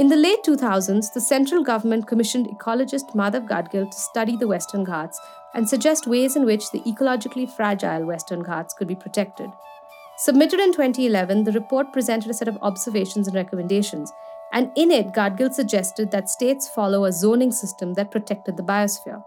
In 0.00 0.08
the 0.08 0.16
late 0.16 0.42
2000s, 0.44 1.12
the 1.12 1.20
central 1.20 1.62
government 1.62 2.06
commissioned 2.06 2.46
ecologist 2.46 3.14
Madhav 3.14 3.46
Gadgil 3.46 3.90
to 3.90 3.98
study 3.98 4.34
the 4.34 4.48
Western 4.48 4.82
Ghats 4.82 5.20
and 5.52 5.68
suggest 5.68 6.06
ways 6.06 6.36
in 6.36 6.46
which 6.46 6.70
the 6.70 6.80
ecologically 6.90 7.46
fragile 7.46 8.06
Western 8.06 8.42
Ghats 8.42 8.72
could 8.72 8.88
be 8.88 8.94
protected. 8.94 9.50
Submitted 10.16 10.58
in 10.58 10.72
2011, 10.72 11.44
the 11.44 11.52
report 11.52 11.92
presented 11.92 12.30
a 12.30 12.32
set 12.32 12.48
of 12.48 12.56
observations 12.62 13.26
and 13.26 13.36
recommendations, 13.36 14.10
and 14.54 14.70
in 14.74 14.90
it, 14.90 15.12
Gadgil 15.12 15.52
suggested 15.52 16.10
that 16.12 16.30
states 16.30 16.66
follow 16.66 17.04
a 17.04 17.12
zoning 17.12 17.52
system 17.52 17.92
that 17.92 18.10
protected 18.10 18.56
the 18.56 18.62
biosphere. 18.62 19.22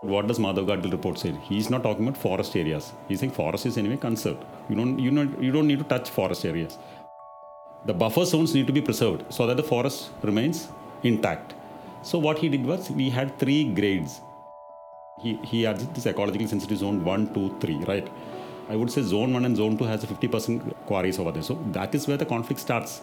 What 0.00 0.26
does 0.26 0.40
Madhav 0.40 0.66
Gadgil 0.66 0.90
report 0.90 1.20
say? 1.20 1.36
He's 1.42 1.70
not 1.70 1.84
talking 1.84 2.04
about 2.04 2.18
forest 2.18 2.56
areas. 2.56 2.92
He's 3.06 3.20
saying 3.20 3.30
forest 3.30 3.64
is 3.64 3.78
anyway 3.78 3.96
conserved. 3.96 4.44
You 4.68 4.74
don't, 4.74 4.98
you 4.98 5.12
don't, 5.12 5.40
you 5.40 5.52
don't 5.52 5.68
need 5.68 5.78
to 5.78 5.84
touch 5.84 6.10
forest 6.10 6.44
areas. 6.44 6.78
The 7.86 7.94
buffer 7.94 8.24
zones 8.24 8.52
need 8.54 8.66
to 8.66 8.72
be 8.72 8.80
preserved 8.82 9.32
so 9.32 9.46
that 9.46 9.56
the 9.56 9.62
forest 9.62 10.10
remains 10.22 10.68
intact. 11.02 11.54
So 12.02 12.18
what 12.18 12.38
he 12.38 12.48
did 12.48 12.66
was 12.66 12.90
we 12.90 13.10
had 13.10 13.38
three 13.38 13.64
grades. 13.64 14.20
He, 15.20 15.36
he 15.44 15.62
had 15.62 15.78
this 15.94 16.06
ecological 16.06 16.48
sensitive 16.48 16.78
zone 16.78 17.04
1, 17.04 17.32
2, 17.32 17.56
3, 17.60 17.74
right? 17.84 18.08
I 18.68 18.76
would 18.76 18.90
say 18.90 19.02
zone 19.02 19.32
1 19.32 19.44
and 19.44 19.56
zone 19.56 19.78
2 19.78 19.84
has 19.84 20.02
a 20.02 20.06
50% 20.08 20.74
quarries 20.86 21.18
over 21.20 21.30
there. 21.30 21.42
So 21.42 21.54
that 21.72 21.94
is 21.94 22.08
where 22.08 22.16
the 22.16 22.26
conflict 22.26 22.60
starts. 22.60 23.02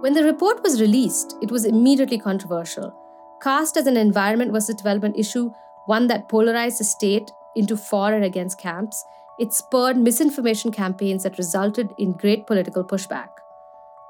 When 0.00 0.12
the 0.12 0.24
report 0.24 0.62
was 0.62 0.80
released, 0.80 1.36
it 1.40 1.50
was 1.50 1.64
immediately 1.64 2.18
controversial 2.18 2.94
cast 3.40 3.76
as 3.76 3.86
an 3.86 3.96
environment 3.96 4.52
versus 4.52 4.74
development 4.74 5.16
issue, 5.18 5.50
one 5.86 6.06
that 6.08 6.28
polarized 6.28 6.78
the 6.78 6.84
state 6.84 7.30
into 7.56 7.76
for 7.76 8.12
and 8.12 8.24
against 8.24 8.58
camps, 8.58 9.04
it 9.40 9.54
spurred 9.54 9.96
misinformation 9.96 10.70
campaigns 10.70 11.22
that 11.22 11.38
resulted 11.38 11.94
in 11.96 12.12
great 12.12 12.46
political 12.46 12.84
pushback. 12.84 13.30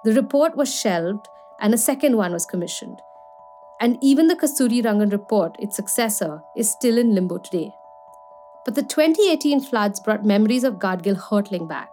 The 0.02 0.12
report 0.12 0.56
was 0.56 0.74
shelved 0.74 1.28
and 1.60 1.72
a 1.72 1.78
second 1.78 2.16
one 2.16 2.32
was 2.32 2.44
commissioned. 2.44 3.00
And 3.80 3.96
even 4.02 4.26
the 4.26 4.34
Kasturirangan 4.34 5.12
report, 5.12 5.54
its 5.60 5.76
successor, 5.76 6.42
is 6.56 6.68
still 6.68 6.98
in 6.98 7.14
limbo 7.14 7.38
today. 7.38 7.72
But 8.64 8.74
the 8.74 8.82
2018 8.82 9.60
floods 9.60 10.00
brought 10.00 10.24
memories 10.24 10.64
of 10.64 10.80
Gadgil 10.80 11.16
hurtling 11.16 11.68
back. 11.68 11.90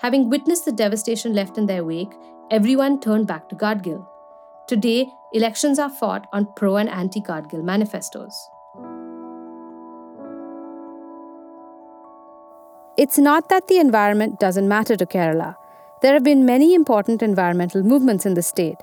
Having 0.00 0.30
witnessed 0.30 0.64
the 0.64 0.72
devastation 0.72 1.34
left 1.34 1.58
in 1.58 1.66
their 1.66 1.84
wake, 1.84 2.14
everyone 2.52 3.00
turned 3.00 3.26
back 3.26 3.48
to 3.48 3.56
Gadgil. 3.56 4.06
Today, 4.68 5.10
elections 5.32 5.80
are 5.80 5.90
fought 5.90 6.28
on 6.32 6.52
pro 6.54 6.76
and 6.76 6.88
anti 6.88 7.20
Gadgil 7.20 7.64
manifestos. 7.64 8.48
It's 12.96 13.18
not 13.18 13.50
that 13.50 13.68
the 13.68 13.76
environment 13.76 14.40
doesn't 14.40 14.68
matter 14.68 14.96
to 14.96 15.04
Kerala. 15.04 15.56
There 16.00 16.14
have 16.14 16.24
been 16.24 16.46
many 16.46 16.74
important 16.74 17.22
environmental 17.22 17.82
movements 17.82 18.24
in 18.24 18.32
the 18.32 18.42
state. 18.42 18.78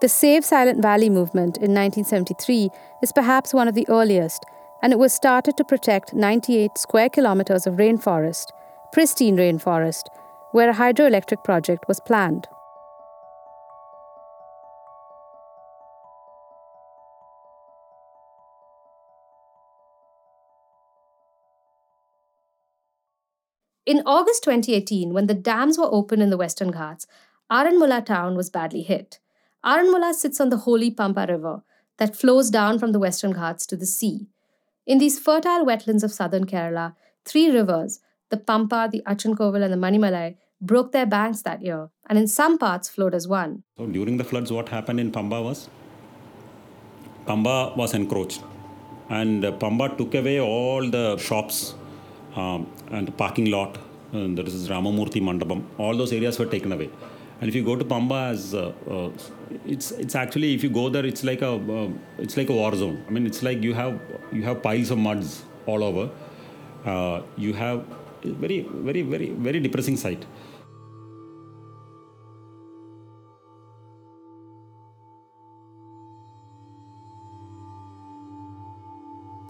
The 0.00 0.08
Save 0.08 0.42
Silent 0.42 0.80
Valley 0.80 1.10
movement 1.10 1.58
in 1.58 1.74
1973 1.74 2.70
is 3.02 3.12
perhaps 3.12 3.52
one 3.52 3.68
of 3.68 3.74
the 3.74 3.86
earliest, 3.90 4.46
and 4.82 4.90
it 4.90 4.98
was 4.98 5.12
started 5.12 5.58
to 5.58 5.64
protect 5.64 6.14
98 6.14 6.78
square 6.78 7.10
kilometers 7.10 7.66
of 7.66 7.74
rainforest, 7.74 8.46
pristine 8.90 9.36
rainforest, 9.36 10.04
where 10.52 10.70
a 10.70 10.74
hydroelectric 10.74 11.44
project 11.44 11.86
was 11.88 12.00
planned. 12.00 12.48
In 23.84 24.00
August 24.06 24.44
2018, 24.44 25.12
when 25.12 25.26
the 25.26 25.34
dams 25.34 25.76
were 25.76 25.88
opened 25.90 26.22
in 26.22 26.30
the 26.30 26.36
Western 26.36 26.70
Ghats, 26.70 27.08
Aranmula 27.50 28.06
town 28.06 28.36
was 28.36 28.48
badly 28.48 28.82
hit. 28.82 29.18
Aranmula 29.64 30.12
sits 30.14 30.40
on 30.40 30.50
the 30.50 30.58
holy 30.58 30.88
Pampa 30.88 31.26
River 31.28 31.62
that 31.98 32.14
flows 32.14 32.48
down 32.48 32.78
from 32.78 32.92
the 32.92 33.00
Western 33.00 33.32
Ghats 33.32 33.66
to 33.66 33.76
the 33.76 33.86
sea. 33.86 34.28
In 34.86 34.98
these 34.98 35.18
fertile 35.18 35.66
wetlands 35.66 36.04
of 36.04 36.12
southern 36.12 36.46
Kerala, 36.46 36.94
three 37.24 37.50
rivers, 37.50 37.98
the 38.28 38.36
Pampa, 38.36 38.88
the 38.90 39.02
Achankovil, 39.04 39.64
and 39.64 39.72
the 39.72 39.76
Manimalai, 39.76 40.36
broke 40.60 40.92
their 40.92 41.06
banks 41.06 41.42
that 41.42 41.60
year, 41.60 41.90
and 42.08 42.16
in 42.16 42.28
some 42.28 42.58
parts 42.58 42.88
flowed 42.88 43.16
as 43.16 43.26
one. 43.26 43.64
So 43.76 43.86
during 43.86 44.16
the 44.16 44.24
floods, 44.24 44.52
what 44.52 44.68
happened 44.68 45.00
in 45.00 45.10
Pamba 45.10 45.42
was 45.42 45.68
Pamba 47.26 47.76
was 47.76 47.94
encroached, 47.94 48.44
and 49.08 49.42
Pamba 49.42 49.98
took 49.98 50.14
away 50.14 50.40
all 50.40 50.88
the 50.88 51.16
shops 51.18 51.74
um, 52.36 52.70
and 52.90 53.08
the 53.08 53.12
parking 53.12 53.50
lot. 53.50 53.78
And 54.12 54.36
there 54.36 54.44
is 54.44 54.68
Ramamurthy 54.68 55.22
Mandapam. 55.22 55.64
All 55.78 55.96
those 55.96 56.12
areas 56.12 56.38
were 56.38 56.46
taken 56.46 56.72
away. 56.72 56.90
And 57.40 57.48
if 57.48 57.54
you 57.54 57.64
go 57.64 57.74
to 57.74 57.84
Pamba, 57.84 58.30
as 58.30 58.54
uh, 58.54 58.72
uh, 58.88 59.10
it's 59.66 59.90
it's 59.92 60.14
actually 60.14 60.54
if 60.54 60.62
you 60.62 60.70
go 60.70 60.88
there, 60.88 61.04
it's 61.04 61.24
like 61.24 61.42
a 61.42 61.54
uh, 61.54 61.88
it's 62.18 62.36
like 62.36 62.50
a 62.50 62.52
war 62.52 62.74
zone. 62.74 63.04
I 63.08 63.10
mean, 63.10 63.26
it's 63.26 63.42
like 63.42 63.62
you 63.62 63.74
have 63.74 64.00
you 64.30 64.42
have 64.44 64.62
piles 64.62 64.90
of 64.90 64.98
muds 64.98 65.42
all 65.66 65.82
over. 65.82 66.10
Uh, 66.84 67.22
you 67.36 67.52
have 67.54 67.84
very 68.22 68.60
very 68.90 69.02
very 69.02 69.30
very 69.30 69.60
depressing 69.60 69.96
sight. 69.96 70.24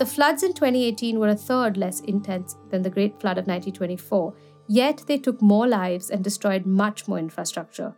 The 0.02 0.06
floods 0.06 0.42
in 0.42 0.52
2018 0.52 1.20
were 1.20 1.28
a 1.28 1.36
third 1.36 1.76
less 1.76 2.00
intense 2.00 2.56
than 2.70 2.82
the 2.82 2.90
Great 2.90 3.20
Flood 3.20 3.38
of 3.38 3.46
1924, 3.46 4.34
yet 4.66 5.04
they 5.06 5.16
took 5.16 5.40
more 5.40 5.68
lives 5.68 6.10
and 6.10 6.24
destroyed 6.24 6.66
much 6.66 7.06
more 7.06 7.20
infrastructure. 7.20 7.94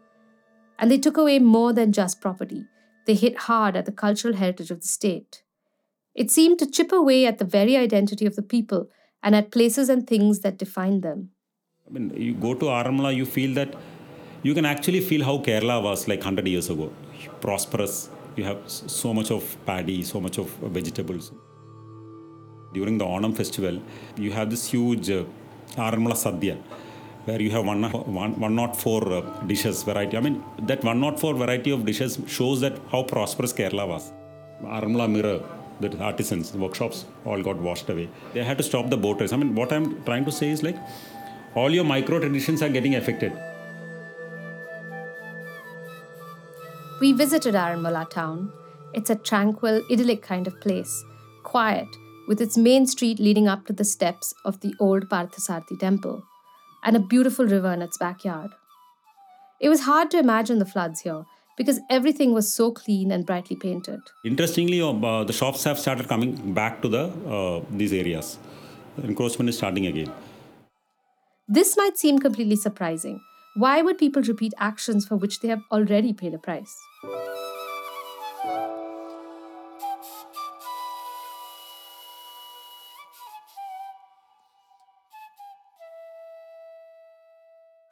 And 0.78 0.90
they 0.90 0.98
took 0.98 1.16
away 1.16 1.38
more 1.38 1.72
than 1.72 1.92
just 1.92 2.20
property, 2.20 2.66
they 3.06 3.14
hit 3.14 3.38
hard 3.48 3.74
at 3.74 3.86
the 3.86 3.90
cultural 3.90 4.34
heritage 4.34 4.70
of 4.70 4.82
the 4.82 4.86
state. 4.86 5.44
It 6.14 6.30
seemed 6.30 6.58
to 6.58 6.70
chip 6.70 6.92
away 6.92 7.24
at 7.24 7.38
the 7.38 7.46
very 7.46 7.74
identity 7.74 8.26
of 8.26 8.36
the 8.36 8.42
people 8.42 8.90
and 9.22 9.34
at 9.34 9.50
places 9.50 9.88
and 9.88 10.06
things 10.06 10.40
that 10.40 10.58
defined 10.58 11.02
them. 11.02 11.30
I 11.88 11.90
mean, 11.90 12.12
you 12.14 12.34
go 12.34 12.52
to 12.52 12.66
Aranmula, 12.66 13.16
you 13.16 13.24
feel 13.24 13.54
that 13.54 13.74
you 14.42 14.52
can 14.52 14.66
actually 14.66 15.00
feel 15.00 15.24
how 15.24 15.38
Kerala 15.38 15.82
was 15.82 16.06
like 16.06 16.18
100 16.18 16.46
years 16.46 16.68
ago. 16.68 16.92
Prosperous, 17.40 18.10
you 18.36 18.44
have 18.44 18.60
so 18.66 19.14
much 19.14 19.30
of 19.30 19.56
paddy, 19.64 20.02
so 20.02 20.20
much 20.20 20.36
of 20.36 20.50
vegetables 20.78 21.32
during 22.74 22.98
the 22.98 23.04
Onam 23.04 23.34
festival, 23.36 23.80
you 24.16 24.32
have 24.32 24.50
this 24.50 24.66
huge 24.70 25.10
uh, 25.10 25.24
Sadhya 25.76 26.58
where 27.24 27.40
you 27.40 27.50
have 27.50 27.64
one, 27.64 27.82
one, 27.82 28.38
104 28.38 29.12
uh, 29.12 29.20
dishes 29.46 29.82
variety. 29.82 30.16
I 30.16 30.20
mean, 30.20 30.42
that 30.58 30.84
104 30.84 31.34
variety 31.34 31.70
of 31.70 31.86
dishes 31.86 32.18
shows 32.26 32.60
that 32.60 32.78
how 32.92 33.02
prosperous 33.02 33.52
Kerala 33.52 33.88
was. 33.88 34.12
Aranmula 34.62 35.10
mirror, 35.10 35.40
the 35.80 35.96
artisans, 35.98 36.50
the 36.50 36.58
workshops 36.58 37.06
all 37.24 37.42
got 37.42 37.56
washed 37.56 37.88
away. 37.88 38.08
They 38.34 38.44
had 38.44 38.58
to 38.58 38.64
stop 38.64 38.90
the 38.90 38.96
boat 38.96 39.20
race. 39.20 39.32
I 39.32 39.36
mean, 39.36 39.54
what 39.54 39.72
I'm 39.72 40.02
trying 40.04 40.24
to 40.26 40.32
say 40.32 40.50
is 40.50 40.62
like 40.62 40.76
all 41.54 41.70
your 41.70 41.84
micro 41.84 42.18
traditions 42.18 42.62
are 42.62 42.68
getting 42.68 42.94
affected. 42.94 43.32
We 47.00 47.12
visited 47.12 47.54
Aranmula 47.54 48.08
town. 48.10 48.52
It's 48.92 49.10
a 49.10 49.16
tranquil, 49.16 49.82
idyllic 49.90 50.22
kind 50.22 50.46
of 50.46 50.60
place, 50.60 51.04
quiet, 51.42 51.88
with 52.28 52.40
its 52.40 52.56
main 52.56 52.86
street 52.86 53.18
leading 53.18 53.48
up 53.48 53.66
to 53.66 53.72
the 53.72 53.84
steps 53.84 54.34
of 54.44 54.60
the 54.60 54.74
old 54.80 55.08
Parthasarathi 55.08 55.78
temple, 55.78 56.22
and 56.84 56.96
a 56.96 57.00
beautiful 57.00 57.46
river 57.46 57.72
in 57.72 57.82
its 57.82 57.98
backyard. 57.98 58.50
It 59.60 59.68
was 59.68 59.82
hard 59.82 60.10
to 60.10 60.18
imagine 60.18 60.58
the 60.58 60.66
floods 60.66 61.00
here 61.00 61.24
because 61.56 61.80
everything 61.88 62.32
was 62.32 62.52
so 62.52 62.70
clean 62.72 63.12
and 63.12 63.24
brightly 63.24 63.56
painted. 63.56 64.00
Interestingly, 64.24 64.80
uh, 64.80 65.24
the 65.24 65.32
shops 65.32 65.64
have 65.64 65.78
started 65.78 66.08
coming 66.08 66.52
back 66.52 66.82
to 66.82 66.88
the 66.88 67.04
uh, 67.28 67.60
these 67.70 67.92
areas. 67.92 68.38
Encroachment 69.02 69.48
is 69.48 69.56
starting 69.56 69.86
again. 69.86 70.12
This 71.48 71.76
might 71.76 71.98
seem 71.98 72.18
completely 72.18 72.56
surprising. 72.56 73.20
Why 73.56 73.82
would 73.82 73.98
people 73.98 74.22
repeat 74.22 74.52
actions 74.58 75.06
for 75.06 75.16
which 75.16 75.40
they 75.40 75.48
have 75.48 75.62
already 75.70 76.12
paid 76.12 76.34
a 76.34 76.38
price? 76.38 76.74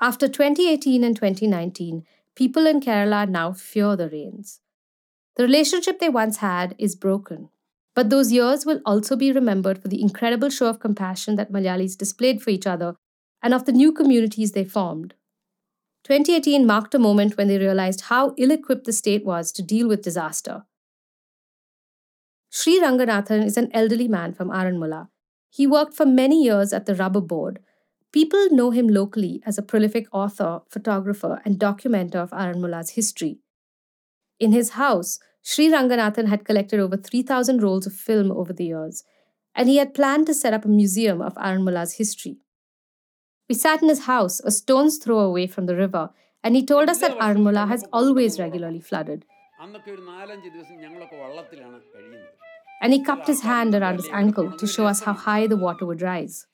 After 0.03 0.27
2018 0.27 1.05
and 1.05 1.15
2019, 1.15 2.05
people 2.35 2.67
in 2.67 2.81
Kerala 2.81 3.29
now 3.29 3.53
fear 3.53 3.95
the 3.95 4.09
rains. 4.09 4.59
The 5.37 5.45
relationship 5.45 6.01
they 6.01 6.09
once 6.09 6.39
had 6.39 6.75
is 6.77 6.97
broken. 6.97 7.51
But 7.95 8.11
those 8.11 8.33
years 8.33 8.67
will 8.67 8.81
also 8.85 9.15
be 9.15 9.31
remembered 9.31 9.81
for 9.81 9.87
the 9.87 10.03
incredible 10.03 10.51
show 10.51 10.67
of 10.67 10.81
compassion 10.81 11.37
that 11.37 11.53
Malayalis 11.53 11.97
displayed 11.97 12.43
for 12.43 12.51
each 12.51 12.67
other 12.67 12.97
and 13.45 13.55
of 13.55 13.65
the 13.65 13.71
new 13.71 13.93
communities 13.93 14.53
they 14.53 14.65
formed. 14.65 15.15
2018 16.03 16.67
marked 16.67 16.97
a 16.97 16.99
moment 16.99 17.37
when 17.37 17.47
they 17.47 17.59
realized 17.59 18.03
how 18.03 18.35
ill 18.37 18.51
equipped 18.51 18.87
the 18.87 18.93
state 18.93 19.25
was 19.25 19.53
to 19.53 19.63
deal 19.63 19.87
with 19.87 20.03
disaster. 20.03 20.65
Sri 22.51 22.81
Ranganathan 22.81 23.45
is 23.45 23.57
an 23.57 23.71
elderly 23.73 24.09
man 24.09 24.33
from 24.33 24.51
Aranmula. 24.51 25.11
He 25.49 25.65
worked 25.65 25.95
for 25.95 26.07
many 26.07 26.43
years 26.43 26.73
at 26.73 26.87
the 26.87 26.97
Rubber 26.97 27.21
Board. 27.21 27.61
People 28.13 28.51
know 28.51 28.71
him 28.71 28.89
locally 28.89 29.43
as 29.47 29.57
a 29.57 29.63
prolific 29.63 30.07
author, 30.13 30.61
photographer, 30.69 31.41
and 31.45 31.59
documenter 31.59 32.17
of 32.17 32.31
Aranmula's 32.31 32.91
history. 32.91 33.39
In 34.39 34.53
his 34.53 34.71
house, 34.71 35.19
Sri 35.43 35.69
Ranganathan 35.69 36.29
had 36.29 36.45
collected 36.45 36.79
over 36.79 36.97
3,000 36.97 37.63
rolls 37.63 37.87
of 37.87 37.95
film 37.95 38.31
over 38.31 38.53
the 38.53 38.67
years, 38.67 39.03
and 39.55 39.69
he 39.69 39.79
had 39.79 39.95
planned 39.95 40.27
to 40.27 40.35
set 40.35 40.53
up 40.53 40.65
a 40.65 40.69
museum 40.69 41.23
of 41.23 41.35
Aranmula's 41.37 41.95
history. 41.95 42.37
We 43.49 43.55
sat 43.55 43.83
in 43.83 43.89
his 43.89 44.05
house, 44.05 44.41
a 44.41 44.51
stone's 44.51 44.99
throw 44.99 45.21
away 45.21 45.47
from 45.47 45.67
the 45.67 45.77
river, 45.77 46.11
and 46.45 46.55
he 46.55 46.67
told 46.67 46.91
us 46.91 47.01
that 47.01 47.19
Aranmula 47.19 47.67
has 47.69 47.85
always 47.93 48.39
regularly 48.39 48.81
flooded. 48.81 49.25
And 52.83 52.93
he 52.93 53.03
cupped 53.03 53.27
his 53.27 53.43
hand 53.43 53.75
around 53.75 53.97
his 53.97 54.09
ankle 54.13 54.53
to 54.53 54.67
show 54.67 54.87
us 54.87 55.03
how 55.03 55.13
high 55.13 55.47
the 55.47 55.57
water 55.57 55.87
would 55.87 56.03
rise. 56.03 56.47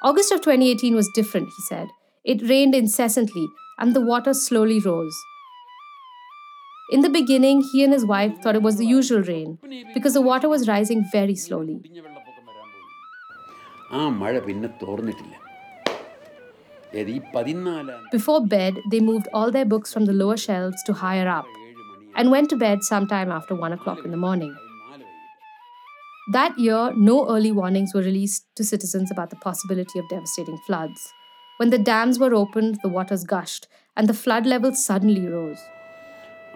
August 0.00 0.30
of 0.30 0.40
2018 0.40 0.94
was 0.94 1.10
different, 1.14 1.48
he 1.48 1.62
said. 1.62 1.88
It 2.24 2.48
rained 2.48 2.74
incessantly, 2.74 3.48
and 3.78 3.96
the 3.96 4.00
water 4.00 4.32
slowly 4.32 4.78
rose. 4.78 5.16
In 6.90 7.00
the 7.00 7.10
beginning, 7.10 7.62
he 7.72 7.82
and 7.82 7.92
his 7.92 8.04
wife 8.04 8.32
thought 8.40 8.54
it 8.54 8.62
was 8.62 8.76
the 8.76 8.86
usual 8.86 9.22
rain 9.22 9.58
because 9.94 10.14
the 10.14 10.22
water 10.22 10.48
was 10.48 10.68
rising 10.68 11.04
very 11.10 11.34
slowly. 11.34 11.80
Before 18.12 18.46
bed, 18.46 18.78
they 18.90 19.00
moved 19.00 19.28
all 19.34 19.50
their 19.50 19.64
books 19.64 19.92
from 19.92 20.04
the 20.04 20.12
lower 20.12 20.36
shelves 20.36 20.82
to 20.84 20.92
higher 20.92 21.28
up 21.28 21.46
and 22.14 22.30
went 22.30 22.50
to 22.50 22.56
bed 22.56 22.84
sometime 22.84 23.30
after 23.32 23.54
1 23.54 23.72
o'clock 23.72 24.04
in 24.04 24.12
the 24.12 24.16
morning. 24.16 24.56
നാല് 26.29 26.37
വൈകിട്ട് 26.37 26.37
That 26.37 26.53
year, 26.57 26.93
no 27.09 27.15
early 27.27 27.51
warnings 27.51 27.91
were 27.95 28.05
released 28.11 28.43
to 28.55 28.63
citizens 28.63 29.09
about 29.11 29.29
the 29.29 29.35
possibility 29.35 29.97
of 29.99 30.05
devastating 30.09 30.57
floods. 30.67 31.01
When 31.59 31.69
the 31.69 31.77
dams 31.77 32.19
were 32.19 32.33
opened, 32.33 32.77
the 32.83 32.91
waters 32.97 33.23
gushed, 33.25 33.67
and 33.97 34.07
the 34.07 34.13
flood 34.13 34.45
level 34.45 34.71
suddenly 34.87 35.25
rose. 35.27 35.63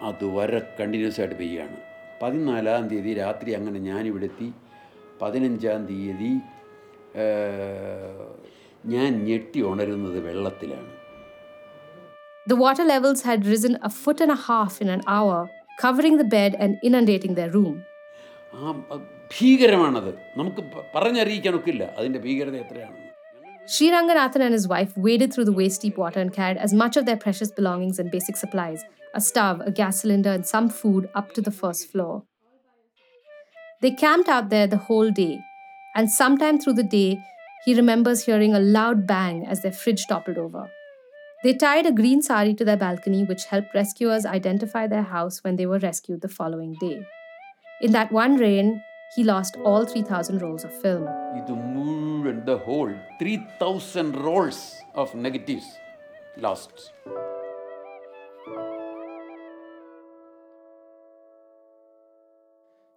അതുവരെ 0.08 0.58
continuous 0.78 1.20
ആയിട്ട് 1.20 1.36
പെയ്യാണ് 1.40 1.76
പതിനാലാം 2.20 2.88
തീയതി 2.90 3.12
രാത്രി 3.14 3.54
അങ്ങനെ 3.58 3.78
ഞാനിവിടെ 3.78 4.26
എത്തി 4.30 4.48
പതിനഞ്ചാം 5.22 5.80
തീയതി 5.90 6.32
ആ, 7.22 7.24
ഞാൻ 8.84 9.10
ഞെട്ടി 9.28 9.60
ഉണരുന്നത് 9.70 10.18
വെള്ളത്തിലാണ് 10.28 10.92
The 12.46 12.56
water 12.56 12.84
levels 12.84 13.22
had 13.22 13.46
risen 13.54 13.76
a 13.82 13.90
foot 13.90 14.20
and 14.20 14.30
a 14.30 14.40
half 14.48 14.80
in 14.80 14.88
an 14.88 15.02
hour, 15.06 15.38
covering 15.80 16.16
the 16.16 16.24
bed 16.24 16.54
and 16.64 16.78
inundating 16.82 17.34
their 17.34 17.50
room. 17.50 17.74
ആ 18.54 18.60
ആ, 18.92 18.96
ഭീകരമാണത് 19.32 20.10
നമുക്ക് 20.36 20.62
പ- 20.72 20.84
പറഞ്ഞറിയിക്കാനൊക്കില്ല 20.94 21.84
അതിൻ്റെ 21.98 22.22
ഭീകരത 22.26 22.56
എത്രയാണെന്ന് 22.64 23.06
Sri 23.66 23.86
Ranganathan 23.90 24.42
and 24.44 24.54
his 24.54 24.66
wife 24.68 24.92
waded 25.06 25.30
through 25.32 25.44
the 25.44 25.52
waist 25.52 25.82
deep 25.84 25.96
water 25.98 26.20
and 26.20 26.32
carried 26.32 26.58
as 26.58 26.72
much 26.82 26.94
of 26.96 27.04
their 27.04 27.18
precious 27.18 27.50
belongings 27.50 27.98
and 27.98 28.10
basic 28.10 28.36
supplies 28.36 28.80
a 29.14 29.20
stove, 29.20 29.58
a 29.62 29.72
gas 29.72 30.00
cylinder, 30.00 30.32
and 30.32 30.44
some 30.46 30.68
food 30.78 31.04
up 31.14 31.28
to 31.32 31.42
the 31.42 31.52
first 31.52 31.90
floor. 31.90 32.14
They 33.82 33.90
camped 33.96 34.28
out 34.28 34.48
there 34.48 34.66
the 34.66 34.78
whole 34.78 35.10
day, 35.12 35.34
and 35.94 36.10
sometime 36.12 36.58
through 36.58 36.74
the 36.74 36.88
day, 36.94 37.10
he 37.64 37.74
remembers 37.74 38.24
hearing 38.24 38.54
a 38.54 38.64
loud 38.70 39.06
bang 39.06 39.46
as 39.46 39.60
their 39.60 39.72
fridge 39.72 40.06
toppled 40.06 40.38
over. 40.38 40.64
They 41.44 41.54
tied 41.56 41.86
a 41.86 41.92
green 41.92 42.22
sari 42.22 42.54
to 42.54 42.64
their 42.64 42.76
balcony, 42.78 43.22
which 43.24 43.44
helped 43.46 43.74
rescuers 43.74 44.26
identify 44.38 44.86
their 44.86 45.08
house 45.10 45.44
when 45.44 45.56
they 45.56 45.66
were 45.66 45.78
rescued 45.80 46.22
the 46.22 46.28
following 46.30 46.74
day. 46.80 46.96
In 47.81 47.91
that 47.91 48.11
one 48.11 48.37
rain, 48.37 48.83
he 49.15 49.23
lost 49.23 49.57
all 49.57 49.85
3,000 49.85 50.41
rolls 50.41 50.63
of 50.63 50.73
film. 50.81 51.05
the 52.45 52.57
whole 52.57 52.93
3,000 53.19 54.15
rolls 54.15 54.75
of 54.95 55.13
negatives 55.15 55.65
lost. 56.37 56.93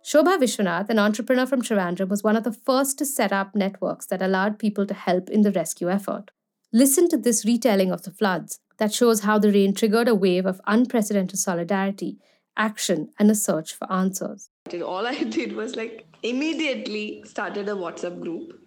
Shobha 0.04 0.38
Vishwanath, 0.38 0.88
an 0.88 1.00
entrepreneur 1.00 1.46
from 1.46 1.62
Trivandrum, 1.62 2.08
was 2.08 2.22
one 2.22 2.36
of 2.36 2.44
the 2.44 2.52
first 2.52 2.96
to 2.98 3.04
set 3.04 3.32
up 3.32 3.56
networks 3.56 4.06
that 4.06 4.22
allowed 4.22 4.58
people 4.58 4.86
to 4.86 4.94
help 4.94 5.28
in 5.28 5.42
the 5.42 5.50
rescue 5.50 5.90
effort. 5.90 6.30
Listen 6.72 7.08
to 7.08 7.16
this 7.16 7.44
retelling 7.44 7.90
of 7.90 8.02
the 8.02 8.12
floods 8.12 8.60
that 8.78 8.94
shows 8.94 9.20
how 9.20 9.38
the 9.38 9.50
rain 9.50 9.74
triggered 9.74 10.06
a 10.06 10.14
wave 10.14 10.46
of 10.46 10.60
unprecedented 10.66 11.38
solidarity, 11.38 12.18
action, 12.56 13.10
and 13.18 13.30
a 13.30 13.34
search 13.34 13.74
for 13.74 13.90
answers. 13.92 14.50
All 14.74 15.06
I 15.06 15.22
did 15.38 15.54
was 15.54 15.76
like 15.76 16.06
immediately 16.22 17.22
started 17.24 17.68
a 17.68 17.72
WhatsApp 17.72 18.20
group 18.20 18.60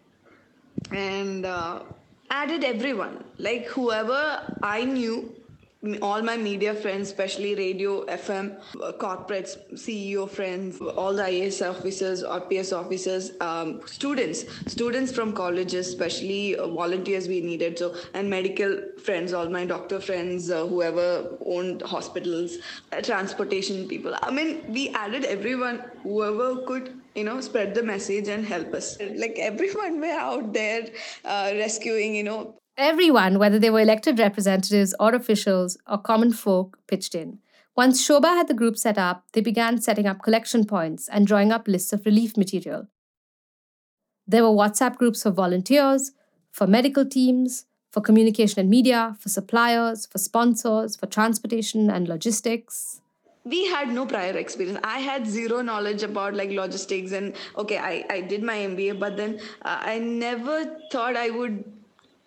and 0.91 1.45
uh, 1.45 1.83
added 2.29 2.63
everyone, 2.63 3.23
like 3.37 3.65
whoever 3.65 4.41
I 4.61 4.85
knew, 4.85 5.35
all 6.01 6.21
my 6.21 6.35
media 6.35 6.73
friends, 6.73 7.07
especially 7.07 7.55
radio, 7.55 8.05
FM, 8.05 8.59
uh, 8.83 8.91
corporates, 8.91 9.57
CEO 9.73 10.29
friends, 10.29 10.81
all 10.81 11.13
the 11.13 11.23
IAS 11.23 11.61
officers, 11.67 12.21
IPS 12.21 12.73
officers, 12.73 13.31
um, 13.39 13.79
students, 13.85 14.43
students 14.67 15.11
from 15.11 15.31
colleges, 15.31 15.87
especially 15.87 16.57
uh, 16.57 16.67
volunteers 16.67 17.29
we 17.29 17.39
needed. 17.39 17.79
So 17.79 17.95
and 18.13 18.29
medical 18.29 18.81
friends, 19.01 19.31
all 19.31 19.49
my 19.49 19.65
doctor 19.65 20.01
friends, 20.01 20.51
uh, 20.51 20.67
whoever 20.67 21.37
owned 21.45 21.81
hospitals, 21.83 22.57
uh, 22.91 22.99
transportation 23.01 23.87
people. 23.87 24.13
I 24.21 24.31
mean, 24.31 24.61
we 24.67 24.89
added 24.89 25.23
everyone, 25.23 25.83
whoever 26.03 26.57
could 26.65 26.93
you 27.15 27.23
know 27.23 27.39
spread 27.41 27.73
the 27.73 27.81
message 27.81 28.27
and 28.27 28.45
help 28.45 28.73
us 28.73 28.97
like 29.15 29.35
everyone 29.39 29.99
were 29.99 30.19
out 30.27 30.53
there 30.53 30.87
uh, 31.25 31.51
rescuing 31.55 32.15
you 32.15 32.23
know 32.23 32.58
Everyone, 32.81 33.39
whether 33.39 33.59
they 33.59 33.69
were 33.69 33.81
elected 33.81 34.19
representatives 34.19 34.95
or 35.01 35.13
officials 35.13 35.77
or 35.85 35.97
common 35.97 36.31
folk, 36.31 36.79
pitched 36.87 37.13
in. 37.13 37.39
Once 37.75 38.01
Shobha 38.01 38.27
had 38.27 38.47
the 38.47 38.53
group 38.53 38.77
set 38.77 38.97
up, 38.97 39.25
they 39.33 39.41
began 39.41 39.81
setting 39.81 40.07
up 40.07 40.23
collection 40.23 40.63
points 40.65 41.09
and 41.09 41.27
drawing 41.27 41.51
up 41.51 41.67
lists 41.67 41.91
of 41.91 42.05
relief 42.05 42.37
material. 42.37 42.87
There 44.25 44.43
were 44.43 44.55
WhatsApp 44.55 44.95
groups 44.95 45.23
for 45.23 45.31
volunteers, 45.31 46.13
for 46.53 46.67
medical 46.67 47.05
teams, 47.05 47.65
for 47.91 47.99
communication 47.99 48.61
and 48.61 48.69
media, 48.69 49.17
for 49.19 49.27
suppliers, 49.27 50.05
for 50.05 50.17
sponsors, 50.17 50.95
for 50.95 51.05
transportation 51.05 51.89
and 51.89 52.07
logistics. 52.07 53.01
we 53.51 53.65
had 53.71 53.91
no 53.97 54.01
prior 54.09 54.33
experience 54.39 54.79
i 54.87 54.97
had 55.03 55.27
zero 55.35 55.59
knowledge 55.67 56.03
about 56.07 56.35
like 56.39 56.51
logistics 56.57 57.13
and 57.19 57.37
okay 57.61 57.77
i, 57.77 57.93
I 58.15 58.17
did 58.31 58.43
my 58.49 58.57
mba 58.71 58.99
but 59.03 59.15
then 59.21 59.39
uh, 59.61 59.77
i 59.91 59.97
never 59.97 60.57
thought 60.91 61.15
i 61.21 61.29
would 61.29 61.63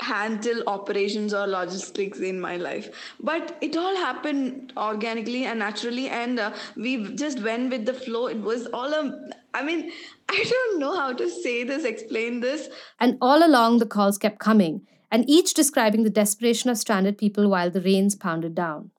handle 0.03 0.63
operations 0.67 1.33
or 1.33 1.47
logistics 1.47 2.21
in 2.21 2.41
my 2.41 2.57
life. 2.57 2.91
But 3.21 3.57
it 3.61 3.77
all 3.77 3.97
happened 3.97 4.73
organically 4.77 5.45
and 5.45 5.59
naturally 5.59 6.09
and 6.09 6.39
uh, 6.39 6.53
we 6.77 7.15
just 7.15 7.41
went 7.41 7.71
with 7.71 7.87
the 7.87 7.95
flow. 7.95 8.27
It 8.27 8.41
was 8.41 8.67
all 8.67 8.93
a 8.93 9.03
i 9.55 9.63
mean 9.63 9.93
i 10.29 10.45
don't 10.51 10.79
know 10.79 10.95
how 10.97 11.13
to 11.13 11.29
say 11.29 11.63
this 11.65 11.85
explain 11.85 12.41
this. 12.41 12.69
And 13.01 13.19
all 13.21 13.47
along, 13.47 13.79
the 13.79 13.87
calls 13.87 14.19
kept 14.19 14.39
coming, 14.39 14.87
and 15.11 15.29
each 15.29 15.55
describing 15.55 16.05
the 16.05 16.17
desperation 16.23 16.71
of 16.71 16.79
stranded 16.79 17.19
people 17.19 17.49
while 17.49 17.71
the 17.71 17.81
rains 17.81 18.15
pounded 18.15 18.55
down. 18.55 18.92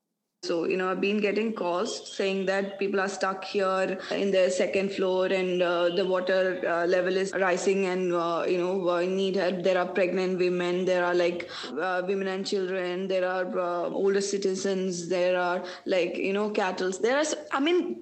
So, 0.43 0.65
you 0.65 0.75
know, 0.75 0.91
I've 0.91 0.99
been 0.99 1.21
getting 1.21 1.53
calls 1.53 2.13
saying 2.13 2.47
that 2.47 2.77
people 2.77 2.99
are 2.99 3.07
stuck 3.07 3.45
here 3.45 3.97
in 4.11 4.29
the 4.29 4.49
second 4.49 4.91
floor 4.91 5.27
and 5.27 5.61
uh, 5.61 5.87
the 5.95 6.05
water 6.05 6.61
uh, 6.67 6.85
level 6.85 7.15
is 7.15 7.31
rising 7.31 7.85
and, 7.85 8.11
uh, 8.13 8.43
you 8.45 8.57
know, 8.57 8.99
need 9.05 9.37
help. 9.37 9.63
There 9.63 9.77
are 9.77 9.85
pregnant 9.85 10.39
women, 10.39 10.83
there 10.83 11.05
are 11.05 11.15
like 11.15 11.49
uh, 11.79 12.01
women 12.05 12.27
and 12.27 12.45
children, 12.45 13.07
there 13.07 13.25
are 13.25 13.57
uh, 13.57 13.89
older 13.89 14.19
citizens, 14.19 15.07
there 15.07 15.39
are 15.39 15.63
like, 15.85 16.17
you 16.17 16.33
know, 16.33 16.49
cattle. 16.49 16.91
There 16.91 17.17
are, 17.17 17.25
I 17.53 17.61
mean, 17.61 18.01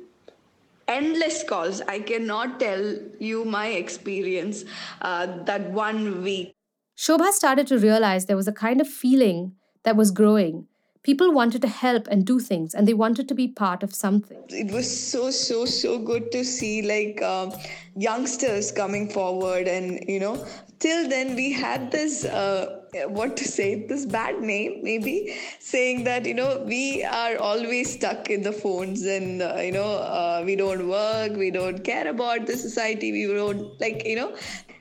endless 0.87 1.43
calls. 1.43 1.81
I 1.81 1.99
cannot 1.99 2.59
tell 2.59 2.95
you 3.19 3.45
my 3.45 3.67
experience 3.67 4.65
uh, 5.03 5.43
that 5.43 5.69
one 5.69 6.23
week. 6.23 6.55
Shobha 6.97 7.33
started 7.33 7.67
to 7.67 7.77
realize 7.77 8.25
there 8.25 8.35
was 8.35 8.47
a 8.47 8.51
kind 8.51 8.81
of 8.81 8.87
feeling 8.87 9.53
that 9.83 9.95
was 9.95 10.09
growing. 10.09 10.67
People 11.03 11.33
wanted 11.33 11.63
to 11.63 11.67
help 11.67 12.07
and 12.07 12.25
do 12.25 12.39
things, 12.39 12.75
and 12.75 12.87
they 12.87 12.93
wanted 12.93 13.27
to 13.27 13.33
be 13.33 13.47
part 13.47 13.81
of 13.81 13.93
something. 13.93 14.37
it 14.49 14.71
was 14.71 14.87
so 15.11 15.31
so 15.31 15.65
so 15.65 15.97
good 15.97 16.31
to 16.31 16.43
see 16.43 16.81
like 16.81 17.21
um, 17.21 17.53
youngsters 17.95 18.71
coming 18.71 19.09
forward 19.09 19.67
and 19.67 20.03
you 20.07 20.19
know 20.19 20.45
till 20.79 21.07
then 21.09 21.35
we 21.35 21.51
had 21.51 21.91
this 21.91 22.25
uh, 22.25 22.81
what 23.07 23.35
to 23.37 23.45
say 23.45 23.85
this 23.87 24.05
bad 24.05 24.41
name 24.41 24.79
maybe 24.83 25.35
saying 25.59 26.03
that 26.03 26.25
you 26.25 26.33
know 26.33 26.63
we 26.65 27.03
are 27.03 27.37
always 27.37 27.93
stuck 27.93 28.29
in 28.29 28.41
the 28.41 28.51
phones 28.51 29.05
and 29.05 29.41
uh, 29.41 29.55
you 29.55 29.71
know 29.71 29.91
uh, 29.97 30.41
we 30.45 30.55
don't 30.55 30.87
work 30.87 31.31
we 31.35 31.51
don't 31.51 31.83
care 31.83 32.07
about 32.07 32.45
the 32.45 32.57
society 32.57 33.11
we 33.11 33.25
don't 33.25 33.79
like 33.79 34.05
you 34.05 34.15
know 34.15 34.35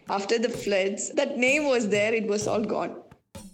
after 0.08 0.38
the 0.38 0.48
floods 0.48 1.10
that 1.12 1.38
name 1.38 1.64
was 1.66 1.88
there 1.88 2.12
it 2.12 2.26
was 2.26 2.46
all 2.48 2.64
gone 2.64 2.99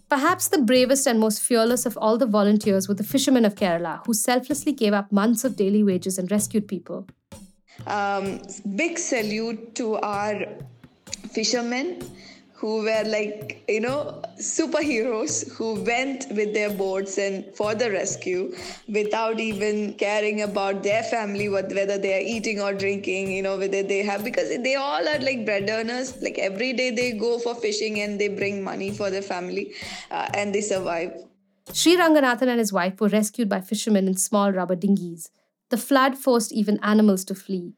Perhaps 0.09 0.47
the 0.47 0.59
bravest 0.59 1.05
and 1.05 1.19
most 1.19 1.41
fearless 1.41 1.85
of 1.85 1.97
all 1.97 2.17
the 2.17 2.25
volunteers 2.25 2.87
were 2.87 2.93
the 2.93 3.03
fishermen 3.03 3.43
of 3.43 3.55
Kerala, 3.55 4.05
who 4.05 4.13
selflessly 4.13 4.71
gave 4.71 4.93
up 4.93 5.11
months 5.11 5.43
of 5.43 5.57
daily 5.57 5.83
wages 5.83 6.17
and 6.17 6.31
rescued 6.31 6.67
people. 6.67 7.07
um, 7.85 8.41
big 8.75 8.97
salute 8.97 9.75
to 9.75 9.95
our 9.97 10.45
fishermen 11.31 11.99
who 12.59 12.81
were 12.83 13.03
like 13.05 13.63
you 13.67 13.79
know 13.79 14.21
superheroes 14.39 15.33
who 15.55 15.67
went 15.83 16.25
with 16.31 16.53
their 16.53 16.71
boats 16.71 17.17
and 17.19 17.45
for 17.55 17.75
the 17.75 17.89
rescue 17.91 18.53
without 18.87 19.39
even 19.39 19.93
caring 19.93 20.41
about 20.41 20.81
their 20.81 21.03
family 21.03 21.47
what 21.49 21.71
whether 21.79 21.97
they 21.99 22.13
are 22.17 22.25
eating 22.35 22.59
or 22.59 22.73
drinking 22.73 23.31
you 23.31 23.43
know 23.43 23.57
whether 23.57 23.83
they 23.83 24.01
have 24.03 24.23
because 24.23 24.49
they 24.67 24.75
all 24.75 25.07
are 25.13 25.19
like 25.19 25.45
bread 25.45 25.69
earners 25.69 26.19
like 26.23 26.39
every 26.39 26.73
day 26.73 26.89
they 26.89 27.11
go 27.11 27.37
for 27.37 27.53
fishing 27.53 27.99
and 27.99 28.19
they 28.19 28.27
bring 28.27 28.63
money 28.63 28.91
for 28.91 29.11
their 29.11 29.21
family 29.21 29.71
uh, 30.11 30.27
and 30.33 30.53
they 30.53 30.61
survive 30.61 31.11
Sri 31.73 31.97
Ranganathan 31.97 32.47
and 32.47 32.59
his 32.59 32.71
wife 32.73 32.99
were 33.01 33.09
rescued 33.09 33.49
by 33.49 33.59
fishermen 33.59 34.07
in 34.07 34.15
small 34.15 34.53
rubber 34.53 34.75
dinghies. 34.75 35.29
The 35.69 35.75
flood 35.75 36.17
forced 36.17 36.53
even 36.53 36.79
animals 36.81 37.25
to 37.25 37.35
flee. 37.35 37.73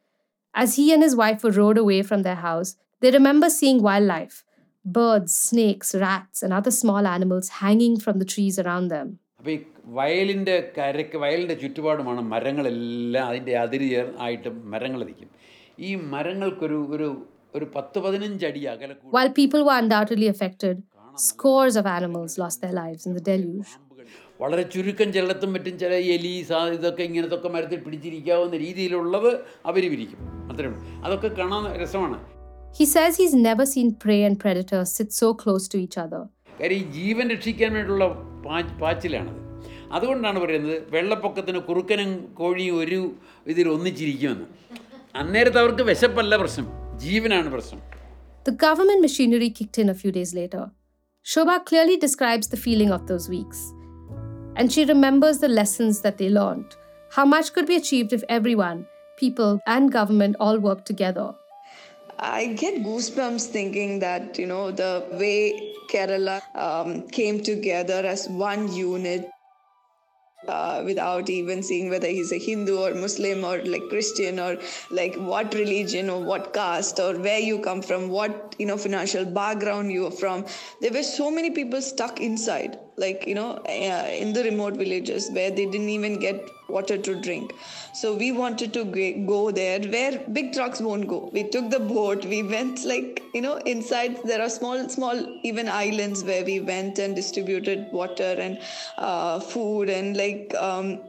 As 0.54 0.76
he 0.76 0.94
and 0.94 1.02
his 1.02 1.16
wife 1.16 1.44
were 1.44 1.50
rowed 1.50 1.80
away 1.80 2.04
from 2.04 2.22
their 2.22 2.36
house, 2.36 2.76
they 3.02 3.10
remember 3.10 3.50
seeing 3.50 3.82
wildlife 3.82 4.44
birds, 4.89 5.35
snakes, 5.43 5.95
rats, 5.97 6.43
and 6.43 6.53
other 6.53 6.73
small 6.73 7.07
animals 7.09 7.49
hanging 7.61 7.95
from 7.99 8.19
the 8.19 8.29
trees 8.35 8.59
around 8.59 8.89
them. 8.89 9.09
അപ്പോൾ 9.39 9.53
ഈ 9.53 9.59
വയലിൻ്റെ 9.97 10.55
കരയ്ക്ക് 10.77 11.17
വയലിൻ്റെ 11.23 11.57
ചുറ്റുപാടുമാണ് 11.63 12.21
മരങ്ങളെല്ലാം 12.31 13.25
അതിൻ്റെ 13.31 13.55
അതിര് 13.63 13.87
ചേർ 13.91 14.07
ആയിട്ട് 14.27 14.51
മരങ്ങൾ 14.73 15.01
നിൽക്കും 15.03 15.31
ഈ 15.79 15.91
മരങ്ങൾക്കൊരു 16.13 16.79
ഒരു 16.95 17.09
ഒരു 17.55 17.67
പത്ത് 17.75 17.99
പതിനഞ്ച് 18.05 18.45
അടി 18.49 18.61
അകലെ 18.73 18.95
കൂടി 18.95 19.13
While 19.17 19.33
people 19.41 19.63
were 19.69 19.79
undoubtedly 19.83 20.29
affected, 20.35 20.77
scores 21.25 21.77
of 21.77 21.89
animals 21.99 22.33
lost 22.43 22.61
their 22.65 22.77
lives 22.83 23.03
in 23.09 23.15
the 23.19 23.25
deluge. 23.31 23.73
വളരെ 24.41 24.63
ചുരുക്കം 24.73 25.09
ചിലത്തും 25.13 25.51
മറ്റും 25.55 25.75
ചില 25.79 25.95
എലി 26.15 26.33
സാ 26.49 26.61
ഇതൊക്കെ 26.77 27.03
ഇങ്ങനത്തെ 27.09 27.37
ഒക്കെ 27.37 27.51
മരത്തിൽ 27.57 27.79
പിടിച്ചിരിക്കാവുന്ന 27.79 28.57
രീതിയിലുള്ളത് 28.65 29.31
അവർ 29.67 29.85
വിരിക്കും 29.93 30.21
അത്രേ 30.51 30.67
ഉള്ളൂ 30.69 30.81
അതൊക്കെ 31.05 31.31
കാണാൻ 31.39 31.67
രസമാണ് 31.83 32.19
He 32.75 32.87
says 32.87 33.17
he's 33.17 33.35
never 33.49 33.65
seen 33.67 33.89
prey 34.05 34.21
and 34.25 34.39
predators 34.39 34.93
sit 34.93 35.11
so 35.13 35.29
close 35.43 35.65
to 35.69 35.79
each 35.85 35.97
other. 36.05 36.23
കാര്യം 36.61 36.81
ഈ 36.81 36.85
ജീവൻ 36.97 37.27
രക്ഷിക്കാൻ 37.35 37.71
വേണ്ടിയുള്ള 37.77 38.07
പാ 38.45 38.57
പാച്ചിലാണത് 38.83 39.41
അതുകൊണ്ടാണ് 39.95 40.39
പറയുന്നത് 40.45 40.77
വെള്ളപ്പൊക്കത്തിന് 40.95 41.61
കുറുക്കനും 41.69 42.11
കോഴിയും 42.41 42.77
ഒരു 42.83 42.99
ഇതിൽ 43.53 43.67
ഒന്നിച്ചിരിക്കുമെന്ന് 43.75 44.47
അന്നേരത്ത് 45.23 45.61
അവർക്ക് 45.63 45.85
വിശപ്പല്ല 45.93 46.37
പ്രശ്നം 46.45 46.69
ജീവനാണ് 47.05 47.51
പ്രശ്നം 47.57 47.83
The 48.47 48.55
government 48.65 49.01
machinery 49.07 49.49
kicked 49.59 49.79
in 49.83 49.89
a 49.89 49.97
few 50.01 50.11
days 50.17 50.33
later. 50.39 50.63
Shobha 51.27 51.55
clearly 51.69 51.97
describes 51.97 52.47
the 52.49 52.59
feeling 52.65 52.91
of 52.97 53.03
those 53.11 53.27
weeks. 53.35 53.61
And 54.57 54.67
she 54.75 54.83
remembers 54.91 55.37
the 55.45 55.51
lessons 55.61 55.95
that 56.05 56.19
they 56.21 56.29
learned. 56.31 56.69
How 57.13 57.25
much 57.27 57.49
could 57.55 57.67
be 57.67 57.77
achieved 57.77 58.13
if 58.13 58.25
everyone, 58.39 58.81
people, 59.19 59.53
and 59.67 59.95
government 59.99 60.37
all 60.39 60.59
worked 60.69 60.87
together. 60.87 61.27
I 62.22 62.48
get 62.48 62.84
goosebumps 62.84 63.46
thinking 63.46 64.00
that, 64.00 64.38
you 64.38 64.46
know, 64.46 64.72
the 64.72 65.06
way 65.14 65.74
Kerala 65.90 66.42
um, 66.54 67.08
came 67.08 67.42
together 67.42 68.06
as 68.06 68.28
one 68.28 68.74
unit 68.74 69.30
uh, 70.48 70.82
without 70.86 71.30
even 71.30 71.64
seeing 71.64 71.90
whether 71.90 72.08
he's 72.08 72.34
a 72.34 72.38
Hindu 72.38 72.78
or 72.78 72.94
Muslim 72.94 73.46
or 73.46 73.64
like 73.64 73.84
Christian 73.90 74.38
or 74.40 74.58
like 74.92 75.16
what 75.16 75.54
religion 75.54 76.10
or 76.10 76.22
what 76.22 76.54
caste 76.54 77.00
or 77.00 77.18
where 77.18 77.40
you 77.40 77.60
come 77.60 77.82
from, 77.82 78.10
what, 78.10 78.56
you 78.60 78.66
know, 78.66 78.78
financial 78.78 79.24
background 79.24 79.92
you 79.92 80.08
are 80.08 80.12
from. 80.12 80.46
There 80.82 80.92
were 80.92 81.04
so 81.04 81.32
many 81.32 81.52
people 81.52 81.82
stuck 81.82 82.20
inside, 82.20 82.78
like, 83.00 83.26
you 83.26 83.36
know, 83.36 83.52
uh, 83.68 84.08
in 84.24 84.34
the 84.34 84.44
remote 84.44 84.76
villages 84.76 85.30
where 85.32 85.50
they 85.50 85.66
didn't 85.66 85.90
even 85.90 86.20
get 86.20 86.50
water 86.70 86.98
to 86.98 87.16
drink. 87.16 87.54
So 87.94 88.16
we 88.16 88.32
wanted 88.32 88.74
to 88.74 88.86
go 89.26 89.52
there 89.52 89.80
where 89.80 90.20
big 90.32 90.54
trucks 90.54 90.80
won't 90.80 91.08
go. 91.08 91.30
We 91.34 91.44
took 91.44 91.70
the 91.70 91.80
boat. 91.80 92.26
We 92.26 92.44
went 92.44 92.86
like 92.86 93.22
you 93.34 93.42
know 93.42 93.56
inside. 93.58 94.20
There 94.24 94.42
are 94.42 94.50
small, 94.50 94.88
small 94.90 95.40
even 95.44 95.68
islands 95.68 96.24
where 96.24 96.46
we 96.46 96.60
went 96.60 97.00
and 97.00 97.16
distributed 97.16 97.92
water 97.92 98.36
and 98.38 98.60
uh, 98.98 99.40
food 99.40 99.90
and 99.90 100.16
like 100.16 100.54
um, 100.56 101.00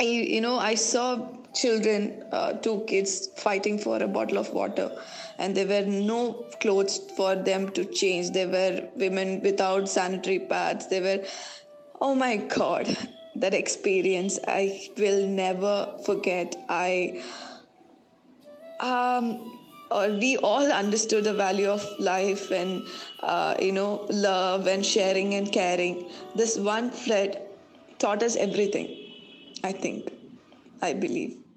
I, 0.00 0.04
you 0.04 0.40
know 0.40 0.58
I 0.58 0.74
saw 0.74 1.28
children, 1.54 2.24
uh, 2.30 2.52
two 2.52 2.84
kids 2.86 3.28
fighting 3.36 3.78
for 3.78 4.02
a 4.02 4.06
bottle 4.08 4.38
of 4.38 4.50
water, 4.52 4.90
and 5.38 5.56
there 5.56 5.66
were 5.66 5.86
no 5.88 6.44
clothes 6.60 7.00
for 7.16 7.36
them 7.36 7.70
to 7.70 7.84
change. 7.84 8.30
There 8.30 8.48
were 8.48 8.88
women 8.96 9.40
without 9.40 9.88
sanitary 9.88 10.40
pads. 10.40 10.88
They 10.88 11.00
were, 11.00 11.24
oh 12.00 12.14
my 12.14 12.36
God, 12.36 12.96
that 13.36 13.54
experience 13.54 14.38
I 14.46 14.90
will 14.96 15.26
never 15.26 15.94
forget. 16.04 16.56
I, 16.68 17.22
um, 18.80 19.54
uh, 19.90 20.08
we 20.20 20.36
all 20.36 20.70
understood 20.70 21.24
the 21.24 21.34
value 21.34 21.68
of 21.68 21.86
life 21.98 22.50
and 22.50 22.86
uh, 23.20 23.54
you 23.58 23.72
know 23.72 24.06
love 24.10 24.66
and 24.66 24.84
sharing 24.84 25.34
and 25.34 25.50
caring. 25.50 26.10
This 26.34 26.58
one 26.58 26.90
flood 26.90 27.40
taught 27.98 28.22
us 28.22 28.36
everything. 28.36 28.94
I 29.64 29.72
think, 29.72 30.12
I 30.82 30.92
believe. 30.92 31.47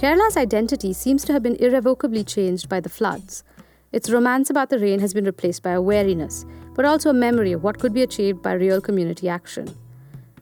Kerala's 0.00 0.38
identity 0.38 0.94
seems 0.94 1.26
to 1.26 1.34
have 1.34 1.42
been 1.42 1.56
irrevocably 1.56 2.24
changed 2.24 2.70
by 2.70 2.80
the 2.80 2.88
floods. 2.88 3.44
Its 3.92 4.08
romance 4.08 4.48
about 4.48 4.70
the 4.70 4.78
rain 4.78 4.98
has 4.98 5.12
been 5.12 5.26
replaced 5.26 5.62
by 5.62 5.72
a 5.72 5.82
wariness, 5.82 6.46
but 6.74 6.86
also 6.86 7.10
a 7.10 7.12
memory 7.12 7.52
of 7.52 7.62
what 7.62 7.78
could 7.78 7.92
be 7.92 8.00
achieved 8.00 8.40
by 8.40 8.52
real 8.54 8.80
community 8.80 9.28
action. 9.28 9.68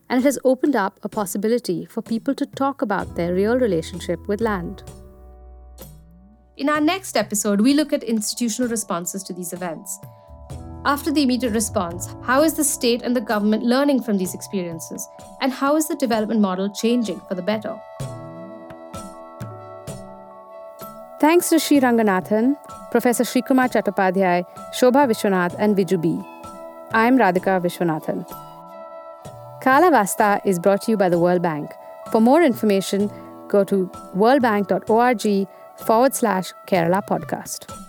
And 0.09 0.21
it 0.21 0.25
has 0.25 0.39
opened 0.45 0.77
up 0.77 1.01
a 1.03 1.09
possibility 1.09 1.85
for 1.87 2.03
people 2.03 2.37
to 2.37 2.47
talk 2.47 2.83
about 2.83 3.17
their 3.17 3.35
real 3.35 3.59
relationship 3.59 4.29
with 4.29 4.41
land. 4.41 4.85
In 6.57 6.69
our 6.69 6.81
next 6.81 7.17
episode, 7.17 7.61
we 7.61 7.75
look 7.75 7.93
at 7.93 8.05
institutional 8.05 8.71
responses 8.71 9.25
to 9.25 9.33
these 9.33 9.53
events. 9.53 9.99
After 10.85 11.11
the 11.11 11.25
immediate 11.25 11.53
response, 11.53 12.15
how 12.23 12.45
is 12.45 12.55
the 12.55 12.63
state 12.63 13.03
and 13.03 13.17
the 13.17 13.21
government 13.21 13.65
learning 13.65 14.05
from 14.05 14.19
these 14.19 14.35
experiences? 14.35 15.05
And 15.41 15.51
how 15.51 15.75
is 15.75 15.89
the 15.89 15.97
development 15.97 16.41
model 16.41 16.73
changing 16.73 17.21
for 17.29 17.35
the 17.35 17.43
better? 17.43 17.77
Thanks 21.29 21.51
to 21.51 21.59
Sri 21.59 21.79
Ranganathan, 21.79 22.57
Professor 22.91 23.23
Srikumar 23.23 23.69
Chattopadhyay, 23.71 24.47
Shobha 24.73 25.07
Vishwanath, 25.11 25.55
and 25.59 25.77
Viju 25.77 26.01
B. 26.01 26.19
I'm 26.93 27.19
Radhika 27.19 27.61
Vishwanathan. 27.65 28.25
Kala 29.63 29.91
Vasta 29.91 30.41
is 30.47 30.59
brought 30.59 30.81
to 30.85 30.93
you 30.93 30.97
by 30.97 31.11
the 31.11 31.19
World 31.19 31.43
Bank. 31.43 31.71
For 32.11 32.23
more 32.23 32.43
information, 32.43 33.11
go 33.49 33.63
to 33.63 33.91
worldbank.org 34.17 35.49
forward 35.77 36.15
slash 36.15 36.55
Kerala 36.67 37.07
podcast. 37.07 37.88